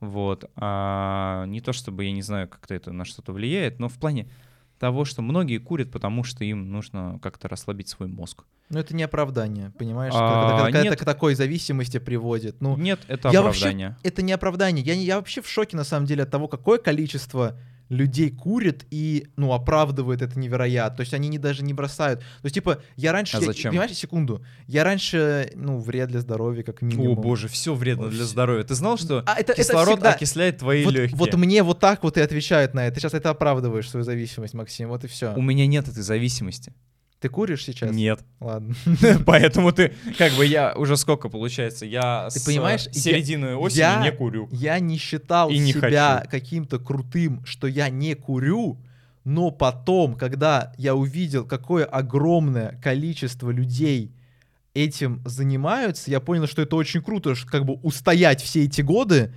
Вот. 0.00 0.50
А 0.56 1.44
не 1.46 1.60
то 1.60 1.72
чтобы, 1.72 2.04
я 2.04 2.12
не 2.12 2.22
знаю, 2.22 2.48
как-то 2.48 2.74
это 2.74 2.92
на 2.92 3.04
что-то 3.04 3.32
влияет, 3.32 3.78
но 3.78 3.88
в 3.88 3.94
плане 3.98 4.28
того, 4.78 5.04
что 5.04 5.22
многие 5.22 5.58
курят, 5.58 5.90
потому 5.92 6.24
что 6.24 6.44
им 6.44 6.70
нужно 6.72 7.18
как-то 7.22 7.48
расслабить 7.48 7.88
свой 7.88 8.08
мозг. 8.08 8.44
Ну, 8.68 8.80
это 8.80 8.96
не 8.96 9.04
оправдание, 9.04 9.70
понимаешь? 9.78 10.12
А, 10.16 10.48
Когда, 10.50 10.64
когда 10.64 10.82
нет. 10.82 10.92
это 10.94 11.02
к 11.02 11.06
такой 11.06 11.34
зависимости 11.34 11.98
приводит. 11.98 12.60
Ну, 12.60 12.76
Нет, 12.76 13.00
это 13.06 13.30
я 13.30 13.42
вообще- 13.42 13.66
оправдание. 13.66 13.96
это 14.02 14.22
не 14.22 14.32
оправдание. 14.32 14.84
Я, 14.84 14.94
я 14.94 15.16
вообще 15.16 15.40
в 15.40 15.48
шоке, 15.48 15.76
на 15.76 15.84
самом 15.84 16.06
деле, 16.06 16.24
от 16.24 16.30
того, 16.30 16.48
какое 16.48 16.78
количество 16.78 17.56
людей 17.92 18.30
курит 18.30 18.86
и, 18.90 19.28
ну, 19.36 19.52
оправдывает 19.52 20.22
это 20.22 20.38
невероятно. 20.38 20.96
То 20.96 21.00
есть 21.02 21.14
они 21.14 21.28
не, 21.28 21.38
даже 21.38 21.62
не 21.62 21.74
бросают. 21.74 22.20
То 22.20 22.26
есть, 22.44 22.54
типа, 22.54 22.78
я 22.96 23.12
раньше... 23.12 23.36
А 23.36 23.40
я- 23.40 23.46
зачем? 23.46 23.70
понимаешь, 23.70 23.92
секунду. 23.92 24.42
Я 24.66 24.82
раньше, 24.84 25.52
ну, 25.54 25.78
вред 25.78 26.08
для 26.08 26.20
здоровья, 26.20 26.62
как 26.62 26.82
минимум. 26.82 27.18
О 27.18 27.20
боже, 27.20 27.48
все 27.48 27.74
вредно 27.74 28.08
для 28.08 28.24
Всё. 28.24 28.32
здоровья. 28.32 28.64
Ты 28.64 28.74
знал, 28.74 28.96
что 28.96 29.22
А 29.26 29.34
это, 29.34 29.52
это 29.52 29.62
кислород 29.62 29.94
всегда- 29.96 30.12
окисляет 30.14 30.58
твои 30.58 30.84
вот, 30.84 30.94
легкие? 30.94 31.18
вот 31.18 31.34
мне 31.34 31.62
вот 31.62 31.78
так 31.80 32.02
вот 32.02 32.16
и 32.16 32.20
отвечают 32.20 32.74
на 32.74 32.86
это. 32.86 32.94
Ты 32.94 33.00
сейчас 33.02 33.14
это 33.14 33.30
оправдываешь, 33.30 33.88
свою 33.90 34.04
зависимость, 34.04 34.54
Максим. 34.54 34.88
Вот 34.88 35.04
и 35.04 35.08
все. 35.08 35.34
У 35.34 35.42
меня 35.42 35.66
нет 35.66 35.86
этой 35.88 36.02
зависимости. 36.02 36.72
Ты 37.22 37.28
куришь 37.28 37.64
сейчас? 37.64 37.92
Нет. 37.94 38.20
Ладно. 38.40 38.74
Поэтому 39.26 39.70
ты, 39.72 39.94
как 40.18 40.32
бы 40.32 40.44
я 40.44 40.74
уже 40.74 40.96
сколько 40.96 41.28
получается, 41.28 41.86
я 41.86 42.28
Ты 42.32 42.40
с 42.40 42.44
понимаешь, 42.44 42.88
середины 42.92 43.54
осени 43.54 43.78
я- 43.78 44.02
не 44.02 44.10
курю. 44.10 44.48
Я 44.50 44.78
не 44.80 44.98
считал 44.98 45.48
И 45.48 45.56
не 45.58 45.72
себя 45.72 46.26
каким-то 46.28 46.80
крутым, 46.80 47.44
что 47.46 47.68
я 47.68 47.88
не 47.90 48.14
курю, 48.14 48.80
но 49.24 49.52
потом, 49.52 50.16
когда 50.16 50.72
я 50.76 50.96
увидел, 50.96 51.46
какое 51.46 51.84
огромное 51.84 52.80
количество 52.82 53.50
людей 53.50 54.12
этим 54.74 55.22
занимаются, 55.24 56.10
я 56.10 56.18
понял, 56.18 56.48
что 56.48 56.62
это 56.62 56.74
очень 56.74 57.02
круто, 57.02 57.36
ш- 57.36 57.46
как 57.48 57.64
бы 57.64 57.74
устоять 57.74 58.42
все 58.42 58.64
эти 58.64 58.80
годы 58.80 59.32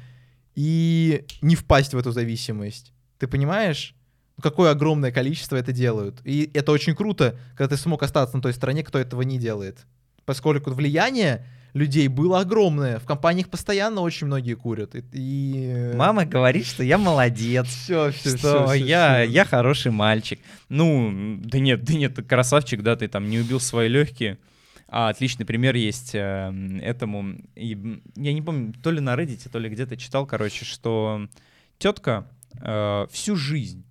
и 0.56 1.24
не 1.44 1.56
впасть 1.56 1.94
в 1.94 1.98
эту 2.00 2.12
зависимость. 2.12 2.94
Ты 3.20 3.28
понимаешь? 3.28 3.94
Какое 4.42 4.72
огромное 4.72 5.12
количество 5.12 5.56
это 5.56 5.72
делают. 5.72 6.20
И 6.24 6.50
это 6.54 6.72
очень 6.72 6.96
круто, 6.96 7.38
когда 7.56 7.76
ты 7.76 7.82
смог 7.82 8.04
остаться 8.04 8.36
на 8.36 8.42
той 8.42 8.54
стороне, 8.54 8.84
кто 8.84 9.00
этого 9.00 9.22
не 9.22 9.38
делает. 9.38 9.86
Поскольку 10.26 10.72
влияние 10.72 11.46
людей 11.76 12.08
было 12.08 12.40
огромное. 12.40 13.00
В 13.00 13.06
компаниях 13.06 13.50
постоянно 13.50 14.02
очень 14.02 14.28
многие 14.28 14.56
курят. 14.56 14.96
И, 14.96 15.04
и... 15.12 15.92
Мама 15.94 16.26
говорит, 16.26 16.66
что 16.66 16.84
я 16.84 16.98
молодец. 16.98 17.68
все, 17.84 18.12
все, 18.12 18.38
Что 18.38 18.74
я, 18.74 19.22
я 19.22 19.44
хороший 19.44 19.92
мальчик. 19.92 20.40
Ну, 20.70 21.38
да 21.44 21.60
нет, 21.60 21.84
да 21.84 21.94
нет, 21.94 22.16
ты 22.16 22.24
красавчик, 22.24 22.82
да, 22.82 22.96
ты 22.96 23.10
там 23.10 23.30
не 23.30 23.40
убил 23.40 23.60
свои 23.60 23.90
легкие. 23.90 24.40
А 24.88 25.10
отличный 25.10 25.46
пример 25.46 25.76
есть 25.76 26.16
э, 26.16 26.80
этому. 26.82 27.36
И, 27.56 28.02
я 28.16 28.34
не 28.34 28.42
помню, 28.42 28.74
то 28.82 28.92
ли 28.92 29.02
на 29.02 29.14
Reddit, 29.16 29.50
то 29.52 29.60
ли 29.60 29.70
где-то 29.70 29.98
читал, 29.98 30.26
короче, 30.26 30.64
что 30.64 31.28
тетка 31.78 32.26
э, 32.62 33.08
всю 33.12 33.36
жизнь 33.36 33.86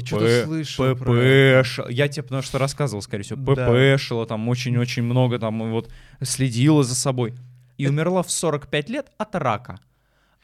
Я 0.00 0.06
что-то 0.06 0.44
слышал 0.44 0.96
про 0.96 1.12
ПП, 1.12 1.90
я 1.90 2.08
тебе 2.08 2.22
потому 2.22 2.42
что 2.42 2.58
рассказывал, 2.58 3.02
скорее 3.02 3.24
всего, 3.24 3.54
Да. 3.54 3.66
ПП 3.66 4.00
шила 4.00 4.26
там 4.26 4.48
очень-очень 4.48 5.02
много, 5.02 5.38
там 5.38 5.70
вот 5.70 5.90
следила 6.22 6.82
за 6.84 6.94
собой. 6.94 7.34
И 7.78 7.84
Это- 7.84 7.92
умерла 7.92 8.22
в 8.22 8.30
45 8.30 8.88
лет 8.90 9.06
от 9.18 9.34
рака. 9.34 9.78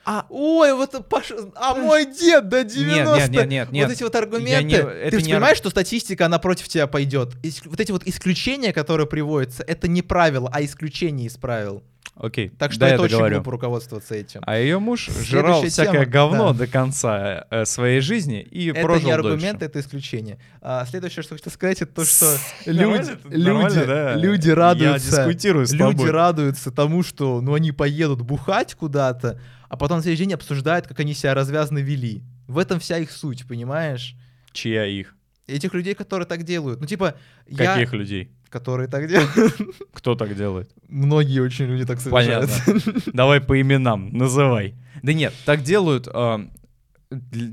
А, 0.05 0.25
ой, 0.31 0.73
вот 0.73 1.07
Паша, 1.11 1.35
а 1.55 1.75
мой 1.75 2.07
дед 2.07 2.49
до 2.49 2.65
90 2.65 3.19
Нет, 3.19 3.31
нет, 3.31 3.49
нет, 3.49 3.73
нет. 3.73 3.87
Вот 3.89 3.93
эти 3.95 4.03
вот 4.05 4.15
аргументы. 4.15 4.65
не- 4.65 5.11
Ты 5.11 5.17
не 5.17 5.23
же 5.23 5.31
ар- 5.31 5.33
понимаешь, 5.35 5.59
что 5.59 5.69
статистика, 5.69 6.25
она 6.27 6.39
против 6.39 6.67
тебя 6.69 6.87
пойдет. 6.87 7.35
Ис- 7.43 7.69
Вот 7.69 7.79
эти 7.79 7.93
вот 7.93 8.07
исключения, 8.07 8.73
которые 8.73 9.07
приводятся, 9.07 9.63
это 9.65 9.87
не 9.87 10.01
правило, 10.01 10.49
а 10.51 10.65
исключение 10.65 11.27
из 11.27 11.37
правил. 11.37 11.83
Окей, 12.21 12.49
Так 12.49 12.73
что 12.73 12.81
да, 12.81 12.89
я 12.89 12.95
это 12.95 13.03
очень 13.05 13.13
договорю. 13.13 13.37
глупо 13.37 13.51
руководствоваться 13.53 14.15
этим. 14.17 14.41
А 14.45 14.59
ее 14.59 14.81
муж 14.81 15.09
жрал 15.09 15.61
Следующая 15.61 15.69
всякое 15.71 16.01
тема, 16.01 16.13
говно 16.13 16.53
да. 16.53 16.59
до 16.59 16.67
конца 16.67 17.47
э, 17.49 17.65
своей 17.65 18.01
жизни 18.01 18.41
и 18.43 18.67
это 18.71 18.81
прожил 18.83 19.07
не 19.07 19.13
аргумент, 19.13 19.61
дольше. 19.61 19.65
это 19.67 19.79
исключение. 19.81 20.39
А, 20.61 20.85
следующее, 20.87 21.23
что 21.23 21.37
хочу 21.37 21.49
сказать, 21.51 21.81
это 21.81 21.93
то, 21.95 22.05
что 22.05 22.37
Нормально? 22.67 22.97
люди, 22.97 23.11
Это 23.29 23.39
нормально, 23.39 23.69
люди, 23.79 23.87
да? 23.87 24.15
люди 24.17 24.49
Я 24.49 24.55
радуются. 24.57 25.11
дискутирую 25.27 25.67
с 25.69 25.73
люди 25.73 25.81
тобой. 25.99 26.11
радуются 26.11 26.71
тому, 26.73 27.05
что 27.05 27.41
ну 27.41 27.55
они 27.55 27.71
поедут 27.71 28.23
бухать 28.23 28.75
куда-то, 28.75 29.41
а 29.69 29.77
потом 29.77 29.99
на 29.99 30.03
следующий 30.03 30.25
день 30.25 30.35
обсуждают, 30.35 30.89
как 30.89 30.99
они 30.99 31.15
себя 31.15 31.35
развязно 31.35 31.79
вели. 31.79 32.25
В 32.49 32.59
этом 32.59 32.81
вся 32.81 32.99
их 32.99 33.13
суть, 33.13 33.47
понимаешь? 33.47 34.17
Чья 34.53 34.87
их? 34.87 35.15
Этих 35.47 35.73
людей, 35.73 35.95
которые 35.95 36.27
так 36.27 36.43
делают. 36.43 36.81
Ну, 36.81 36.87
типа, 36.87 37.15
я... 37.47 37.75
Каких 37.75 37.93
людей? 37.95 38.31
Которые 38.51 38.89
так 38.89 39.09
делают. 39.09 39.57
Кто 39.93 40.15
так 40.15 40.35
делает? 40.35 40.71
Многие 40.89 41.41
очень 41.41 41.67
люди 41.67 41.85
так 41.85 42.01
совершают. 42.01 42.51
Понятно. 42.65 43.03
Давай 43.13 43.41
по 43.41 43.61
именам, 43.61 44.11
называй. 44.13 44.75
Да 45.03 45.13
нет, 45.13 45.35
так 45.45 45.63
делают 45.63 46.09
а, 46.13 46.49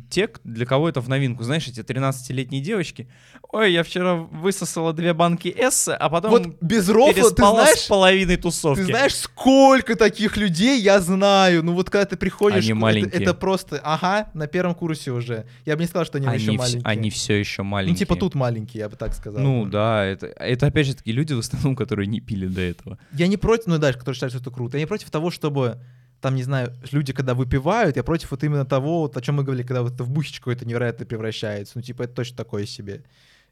те, 0.09 0.29
для 0.43 0.65
кого 0.65 0.89
это 0.89 0.99
в 0.99 1.07
новинку. 1.07 1.43
Знаешь, 1.43 1.67
эти 1.67 1.79
13-летние 1.79 2.61
девочки. 2.61 3.07
Ой, 3.51 3.71
я 3.71 3.83
вчера 3.83 4.15
высосала 4.15 4.91
две 4.91 5.13
банки 5.13 5.47
эссе, 5.47 5.93
а 5.93 6.09
потом 6.09 6.31
Вот 6.31 6.47
без 6.61 6.89
рофла, 6.89 7.31
ты 7.31 7.35
знаешь, 7.35 7.79
с 7.79 7.87
половиной 7.87 8.35
тусовки. 8.35 8.81
Ты 8.81 8.87
знаешь, 8.87 9.15
сколько 9.15 9.95
таких 9.95 10.35
людей 10.35 10.81
я 10.81 10.99
знаю? 10.99 11.63
Ну 11.63 11.73
вот 11.73 11.89
когда 11.89 12.05
ты 12.05 12.17
приходишь... 12.17 12.65
Они 12.65 12.71
это- 12.71 12.75
маленькие. 12.75 13.21
Это, 13.21 13.33
просто, 13.33 13.79
ага, 13.83 14.29
на 14.33 14.47
первом 14.47 14.75
курсе 14.75 15.11
уже. 15.11 15.45
Я 15.65 15.75
бы 15.77 15.83
не 15.83 15.87
сказал, 15.87 16.05
что 16.05 16.17
они, 16.17 16.27
они, 16.27 16.37
еще 16.37 16.51
маленькие. 16.51 16.81
они 16.83 17.09
все 17.09 17.39
еще 17.39 17.63
маленькие. 17.63 17.93
Ну 17.93 17.97
типа 17.97 18.15
тут 18.17 18.35
маленькие, 18.35 18.81
я 18.81 18.89
бы 18.89 18.97
так 18.97 19.13
сказал. 19.13 19.41
Ну 19.41 19.65
да, 19.65 20.03
это, 20.03 20.27
это 20.27 20.67
опять 20.67 20.87
же 20.87 20.95
таки 20.95 21.13
люди 21.13 21.31
в 21.33 21.39
основном, 21.39 21.77
которые 21.77 22.07
не 22.07 22.19
пили 22.19 22.47
до 22.47 22.61
этого. 22.61 22.99
Я 23.13 23.27
не 23.27 23.37
против, 23.37 23.67
ну 23.67 23.77
дальше, 23.77 23.99
которые 23.99 24.15
считают, 24.15 24.33
что 24.33 24.41
это 24.41 24.51
круто. 24.51 24.75
Я 24.75 24.81
не 24.81 24.87
против 24.87 25.09
того, 25.09 25.31
чтобы 25.31 25.79
там, 26.25 26.33
не 26.35 26.41
знаю, 26.41 26.73
люди, 26.91 27.13
когда 27.13 27.35
выпивают, 27.35 27.97
я 27.97 28.03
против 28.03 28.31
вот 28.31 28.43
именно 28.43 28.65
того, 28.65 29.01
вот, 29.01 29.15
о 29.15 29.21
чем 29.21 29.35
мы 29.35 29.43
говорили, 29.43 29.61
когда 29.61 29.83
вот 29.83 29.93
это 29.93 30.03
в 30.03 30.09
бухичку 30.09 30.49
это 30.49 30.65
невероятно 30.65 31.05
превращается. 31.05 31.73
Ну, 31.75 31.83
типа, 31.83 32.01
это 32.01 32.15
точно 32.15 32.35
такое 32.35 32.65
себе. 32.65 33.03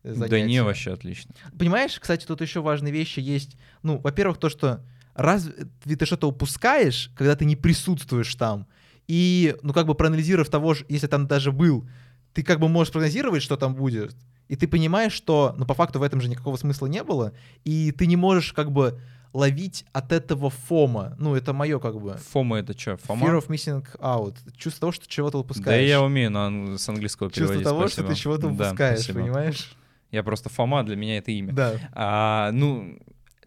э, 0.02 0.10
Да 0.10 0.16
занятие. 0.28 0.48
не, 0.48 0.64
вообще 0.64 0.92
отлично. 0.94 1.36
Понимаешь, 1.60 2.00
кстати, 2.00 2.26
тут 2.26 2.42
еще 2.42 2.62
важные 2.62 2.92
вещи 2.92 3.20
есть. 3.20 3.58
Ну, 3.84 4.00
во-первых, 4.00 4.40
то, 4.40 4.50
что 4.50 4.84
разве 5.14 5.54
ты 5.84 6.04
что-то 6.08 6.28
упускаешь, 6.28 7.12
когда 7.16 7.36
ты 7.36 7.46
не 7.46 7.56
присутствуешь 7.56 8.34
там. 8.34 8.66
И, 9.08 9.56
ну, 9.62 9.72
как 9.72 9.86
бы 9.86 9.94
проанализировав 9.94 10.50
того, 10.50 10.76
если 10.90 11.06
там 11.06 11.28
даже 11.28 11.52
был, 11.52 11.88
ты 12.34 12.42
как 12.42 12.60
бы 12.60 12.70
можешь 12.70 12.92
прогнозировать, 12.92 13.44
что 13.44 13.56
там 13.56 13.76
будет. 13.76 14.16
И 14.48 14.56
ты 14.56 14.68
понимаешь, 14.68 15.14
что, 15.14 15.54
ну, 15.60 15.68
по 15.68 15.76
факту 15.76 16.00
в 16.00 16.02
этом 16.02 16.22
же 16.22 16.28
никакого 16.28 16.58
смысла 16.58 16.88
не 16.88 17.04
было. 17.04 17.34
И 17.66 17.92
ты 17.92 18.08
не 18.08 18.16
можешь 18.16 18.52
как 18.52 18.72
бы 18.72 19.00
ловить 19.34 19.86
от 19.92 20.12
этого 20.12 20.50
фома. 20.50 21.16
Ну, 21.20 21.36
это 21.36 21.54
мое 21.54 21.80
как 21.80 22.00
бы. 22.00 22.18
Фома 22.32 22.60
это 22.60 22.78
что, 22.78 22.98
Фома? 22.98 23.28
Fear 23.28 23.40
of 23.42 23.48
missing 23.48 23.86
out. 24.00 24.36
Чувство 24.56 24.82
того, 24.82 24.92
что 24.92 25.08
чего-то 25.08 25.34
Да 25.34 25.40
упускаешь. 25.40 25.90
я 25.90 26.02
умею 26.02 26.30
на, 26.32 26.78
с 26.78 26.88
английского 26.88 27.30
Чувство 27.30 27.46
переводить, 27.48 27.64
того, 27.64 27.80
спасибо. 27.88 28.06
что 28.08 28.14
ты 28.16 28.22
чего-то 28.22 28.48
Да, 28.50 28.54
упускаешь, 28.68 29.00
спасибо. 29.00 29.20
понимаешь? 29.22 29.76
Я 30.12 30.22
просто 30.24 30.50
Фома, 30.50 30.84
для 30.84 30.96
меня 30.96 31.18
это 31.18 31.32
имя. 31.32 31.52
Да. 31.54 31.80
А, 31.94 32.52
ну, 32.52 33.00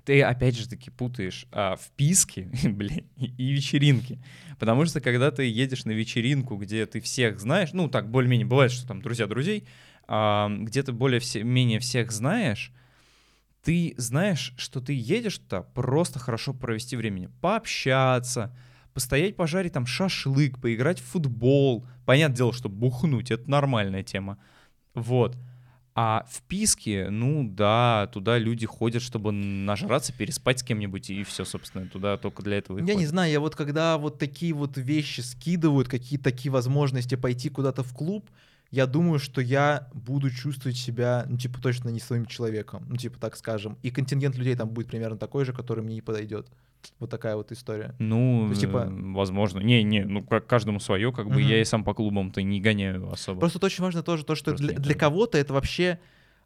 ты 0.05 0.23
опять 0.23 0.57
же 0.57 0.69
таки 0.69 0.91
путаешь 0.91 1.47
а, 1.53 1.77
вписки, 1.77 2.51
блин, 2.65 3.07
и, 3.17 3.27
и 3.27 3.53
вечеринки. 3.53 4.19
Потому 4.59 4.85
что 4.87 5.01
когда 5.01 5.31
ты 5.31 5.45
едешь 5.45 5.85
на 5.85 5.91
вечеринку, 5.93 6.57
где 6.57 6.87
ты 6.87 7.01
всех 7.01 7.39
знаешь, 7.39 7.73
ну 7.73 7.89
так 7.89 8.11
более-менее 8.11 8.47
бывает, 8.47 8.73
что 8.73 8.87
там 8.89 9.03
друзья 9.03 9.27
друзей, 9.27 9.65
а, 10.09 10.49
где 10.49 10.83
ты 10.83 10.93
более-менее 10.93 11.79
всех 11.79 12.11
знаешь, 12.11 12.73
ты 13.67 13.95
знаешь, 13.97 14.55
что 14.57 14.81
ты 14.81 14.93
едешь 14.93 15.39
туда 15.39 15.63
просто 15.63 16.21
хорошо 16.21 16.55
провести 16.55 16.95
времени, 16.95 17.29
пообщаться, 17.41 18.57
постоять, 18.95 19.35
пожарить 19.35 19.73
там 19.73 19.87
шашлык, 19.87 20.61
поиграть 20.61 21.01
в 21.01 21.05
футбол. 21.05 21.85
Понятное 22.05 22.37
дело, 22.37 22.53
что 22.53 22.69
бухнуть— 22.69 23.31
это 23.33 23.51
нормальная 23.51 24.05
тема. 24.05 24.39
Вот. 24.95 25.37
А 25.97 26.25
в 26.31 26.43
Писке, 26.43 27.11
ну 27.11 27.43
да, 27.43 28.09
туда 28.13 28.39
люди 28.39 28.67
ходят, 28.67 29.03
чтобы 29.03 29.33
нажраться, 29.33 30.13
переспать 30.13 30.61
с 30.61 30.63
кем-нибудь, 30.63 31.11
и 31.11 31.25
все, 31.25 31.45
собственно, 31.45 31.89
туда 31.89 32.19
только 32.19 32.45
для 32.45 32.59
этого 32.59 32.79
Я 32.79 32.85
не 32.85 32.93
ходят. 32.93 33.09
знаю, 33.11 33.33
я 33.33 33.41
вот 33.41 33.57
когда 33.57 33.99
вот 33.99 34.21
такие 34.21 34.53
вот 34.53 34.77
вещи 34.77 35.23
скидывают, 35.23 35.89
какие-то 35.89 36.23
такие 36.23 36.53
возможности 36.53 37.17
пойти 37.17 37.49
куда-то 37.49 37.83
в 37.83 37.93
клуб, 37.93 38.31
я 38.71 38.87
думаю, 38.87 39.19
что 39.19 39.41
я 39.41 39.89
буду 39.95 40.31
чувствовать 40.31 40.77
себя, 40.77 41.25
ну, 41.29 41.39
типа, 41.39 41.61
точно 41.61 41.91
не 41.91 42.01
своим 42.01 42.27
человеком, 42.27 42.85
ну, 42.89 42.97
типа, 42.97 43.19
так 43.19 43.37
скажем. 43.37 43.79
И 43.83 43.91
контингент 43.91 44.37
людей 44.37 44.55
там 44.57 44.69
будет 44.69 44.89
примерно 44.89 45.17
такой 45.17 45.45
же, 45.45 45.53
который 45.53 45.85
мне 45.85 45.95
не 45.95 46.03
подойдет. 46.03 46.49
Вот 47.01 47.11
такая 47.11 47.37
вот 47.37 47.51
история. 47.53 47.95
Ну, 47.99 48.45
То 48.45 48.51
есть, 48.51 48.61
типа- 48.61 48.89
возможно. 48.89 49.59
Не, 49.61 49.83
не, 49.83 50.05
ну 50.05 50.23
как 50.23 50.47
каждому 50.47 50.79
свое, 50.79 51.13
как 51.13 51.27
бы 51.27 51.41
Мгм. 51.41 51.49
я 51.49 51.61
и 51.61 51.65
сам 51.65 51.85
по 51.85 51.95
клубам-то 51.95 52.43
не 52.43 52.61
гоняю 52.61 53.11
особо. 53.11 53.41
Просто 53.41 53.65
очень 53.65 53.83
важно 53.83 54.03
тоже 54.03 54.25
то, 54.25 54.35
что 54.35 54.53
Просто 54.53 54.67
для, 54.67 54.77
для 54.79 54.95
кого-то 54.95 55.37
это 55.39 55.53
вообще 55.53 55.99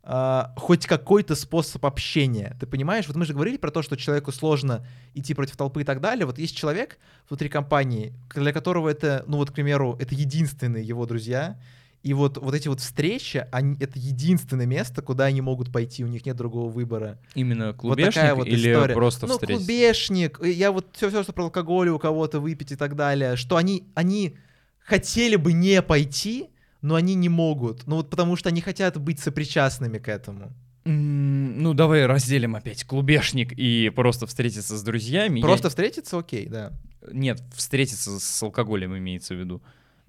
а, 0.02 0.54
хоть 0.56 0.86
какой-то 0.86 1.34
способ 1.34 1.84
общения. 1.84 2.56
Ты 2.58 2.66
понимаешь? 2.66 3.06
Вот 3.06 3.16
мы 3.16 3.26
же 3.26 3.34
говорили 3.34 3.58
про 3.58 3.70
то, 3.70 3.82
что 3.82 3.96
человеку 3.96 4.32
сложно 4.32 4.86
идти 5.14 5.34
против 5.34 5.56
толпы 5.58 5.82
и 5.82 5.84
так 5.84 6.00
далее. 6.00 6.24
Вот 6.24 6.38
есть 6.38 6.56
человек 6.56 6.98
внутри 7.28 7.50
компании, 7.50 8.14
для 8.34 8.52
которого 8.52 8.88
это, 8.88 9.24
ну 9.26 9.36
вот, 9.36 9.50
к 9.50 9.52
примеру, 9.52 9.98
это 10.00 10.14
единственные 10.14 10.84
его 10.84 11.04
друзья. 11.04 11.58
И 12.02 12.14
вот, 12.14 12.38
вот 12.38 12.54
эти 12.54 12.66
вот 12.68 12.80
встречи, 12.80 13.46
они, 13.52 13.76
это 13.78 13.98
единственное 13.98 14.64
место, 14.64 15.02
куда 15.02 15.24
они 15.26 15.42
могут 15.42 15.70
пойти, 15.70 16.02
у 16.02 16.06
них 16.06 16.24
нет 16.24 16.34
другого 16.36 16.70
выбора. 16.70 17.18
Именно 17.34 17.68
Вот 17.68 17.76
клубешник 17.76 18.14
такая 18.14 18.34
вот 18.34 18.46
или 18.46 18.72
история. 18.72 18.94
просто 18.94 19.26
ну, 19.26 19.34
встретиться? 19.34 19.66
клубешник, 19.66 20.40
э, 20.40 20.50
я 20.50 20.72
вот 20.72 20.86
все, 20.92 21.10
все, 21.10 21.22
что 21.22 21.34
про 21.34 21.44
алкоголь 21.44 21.90
у 21.90 21.98
кого-то 21.98 22.40
выпить 22.40 22.72
и 22.72 22.76
так 22.76 22.96
далее, 22.96 23.36
что 23.36 23.56
они, 23.56 23.84
они 23.94 24.36
хотели 24.78 25.36
бы 25.36 25.52
не 25.52 25.82
пойти, 25.82 26.48
но 26.80 26.94
они 26.94 27.14
не 27.14 27.28
могут. 27.28 27.86
Ну 27.86 27.96
вот 27.96 28.08
потому 28.08 28.36
что 28.36 28.48
они 28.48 28.62
хотят 28.62 28.96
быть 28.98 29.20
сопричастными 29.20 29.98
к 29.98 30.08
этому. 30.08 30.54
Ну, 30.84 31.74
давай 31.74 32.06
разделим 32.06 32.56
опять 32.56 32.84
клубешник 32.84 33.52
и 33.52 33.90
просто 33.94 34.26
встретиться 34.26 34.78
с 34.78 34.82
друзьями. 34.82 35.40
Я- 35.40 35.44
Просто 35.44 35.68
встретиться, 35.68 36.18
окей, 36.18 36.46
да. 36.46 36.72
Нет, 37.12 37.42
встретиться 37.54 38.18
с 38.18 38.42
алкоголем 38.42 38.96
имеется 38.96 39.34
в 39.34 39.38
виду. 39.38 39.62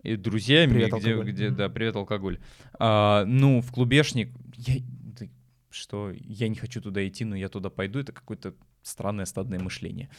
И 0.04 0.16
друзьями, 0.16 0.72
Привет, 0.74 0.88
где, 0.94 1.12
алкоголь. 1.12 1.32
где, 1.32 1.50
да, 1.52 1.70
привет, 1.70 1.96
алкоголь. 1.96 2.40
А, 2.80 3.24
ну, 3.26 3.62
в 3.62 3.72
клубешник, 3.72 4.32
я, 4.58 4.76
что, 5.70 6.12
я 6.12 6.48
не 6.48 6.56
хочу 6.56 6.82
туда 6.82 7.08
идти, 7.08 7.24
но 7.24 7.36
я 7.36 7.50
туда 7.50 7.70
пойду, 7.70 8.00
это 8.00 8.12
какое-то 8.12 8.54
странное 8.82 9.26
стадное 9.26 9.60
мышление. 9.60 10.10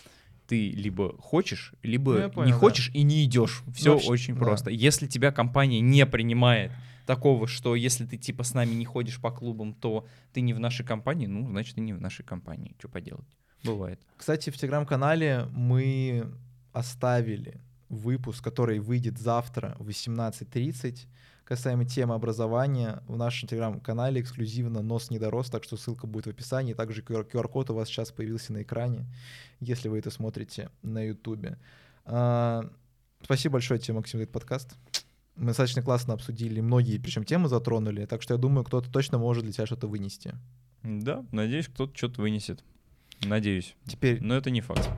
Ты 0.46 0.70
либо 0.70 1.16
хочешь, 1.18 1.72
либо 1.82 2.12
Ну, 2.12 2.18
я 2.18 2.24
не 2.26 2.30
понял, 2.30 2.50
да. 2.52 2.58
хочешь 2.58 2.90
и 2.94 3.02
не 3.02 3.24
идешь. 3.24 3.62
Все 3.74 3.92
вообще, 3.94 4.08
очень 4.08 4.34
да. 4.34 4.40
просто. 4.40 4.70
Если 4.70 5.06
тебя 5.06 5.32
компания 5.32 5.80
не 5.80 6.04
принимает 6.06 6.72
такого, 7.06 7.46
что 7.48 7.74
если 7.74 8.06
ты 8.06 8.16
типа 8.16 8.44
с 8.44 8.54
нами 8.54 8.74
не 8.74 8.84
ходишь 8.84 9.20
по 9.20 9.30
клубам, 9.30 9.74
то 9.74 10.06
ты 10.32 10.40
не 10.40 10.52
в 10.52 10.60
нашей 10.60 10.84
компании, 10.84 11.26
ну, 11.26 11.48
значит, 11.48 11.74
ты 11.76 11.80
не 11.80 11.92
в 11.92 12.00
нашей 12.00 12.24
компании. 12.24 12.74
Что 12.78 12.88
поделать? 12.88 13.26
Бывает. 13.64 14.00
Кстати, 14.16 14.50
в 14.50 14.56
телеграм-канале 14.56 15.46
мы 15.52 16.26
оставили 16.72 17.60
выпуск, 17.92 18.42
который 18.42 18.80
выйдет 18.80 19.18
завтра 19.18 19.76
в 19.78 19.88
18.30, 19.88 21.06
касаемо 21.44 21.84
темы 21.84 22.14
образования. 22.14 23.02
В 23.06 23.16
нашем 23.16 23.48
телеграм-канале 23.48 24.20
эксклюзивно 24.20 24.82
«Нос 24.82 25.10
не 25.10 25.18
дорос», 25.18 25.50
так 25.50 25.62
что 25.64 25.76
ссылка 25.76 26.06
будет 26.06 26.26
в 26.26 26.30
описании. 26.30 26.74
Также 26.74 27.02
QR- 27.02 27.30
QR-код 27.30 27.70
у 27.70 27.74
вас 27.74 27.88
сейчас 27.88 28.10
появился 28.10 28.52
на 28.52 28.62
экране, 28.62 29.06
если 29.60 29.88
вы 29.88 29.98
это 29.98 30.10
смотрите 30.10 30.70
на 30.82 31.04
ютубе. 31.06 31.58
А, 32.04 32.68
Спасибо 33.22 33.54
большое 33.54 33.78
тебе, 33.78 33.94
Максим, 33.94 34.18
за 34.18 34.24
этот 34.24 34.32
подкаст. 34.32 34.74
Мы 35.36 35.48
достаточно 35.48 35.82
классно 35.82 36.14
обсудили 36.14 36.60
многие, 36.60 36.98
причем 36.98 37.24
темы 37.24 37.48
затронули, 37.48 38.04
так 38.06 38.22
что 38.22 38.34
я 38.34 38.38
думаю, 38.38 38.64
кто-то 38.64 38.90
точно 38.90 39.18
может 39.18 39.44
для 39.44 39.52
себя 39.52 39.66
что-то 39.66 39.86
вынести. 39.86 40.34
Да, 40.82 41.24
надеюсь, 41.30 41.68
кто-то 41.68 41.96
что-то 41.96 42.20
вынесет. 42.20 42.64
Надеюсь. 43.22 43.76
Теперь 43.86 44.20
Но 44.20 44.34
это 44.34 44.50
не 44.50 44.60
факт. 44.60 44.90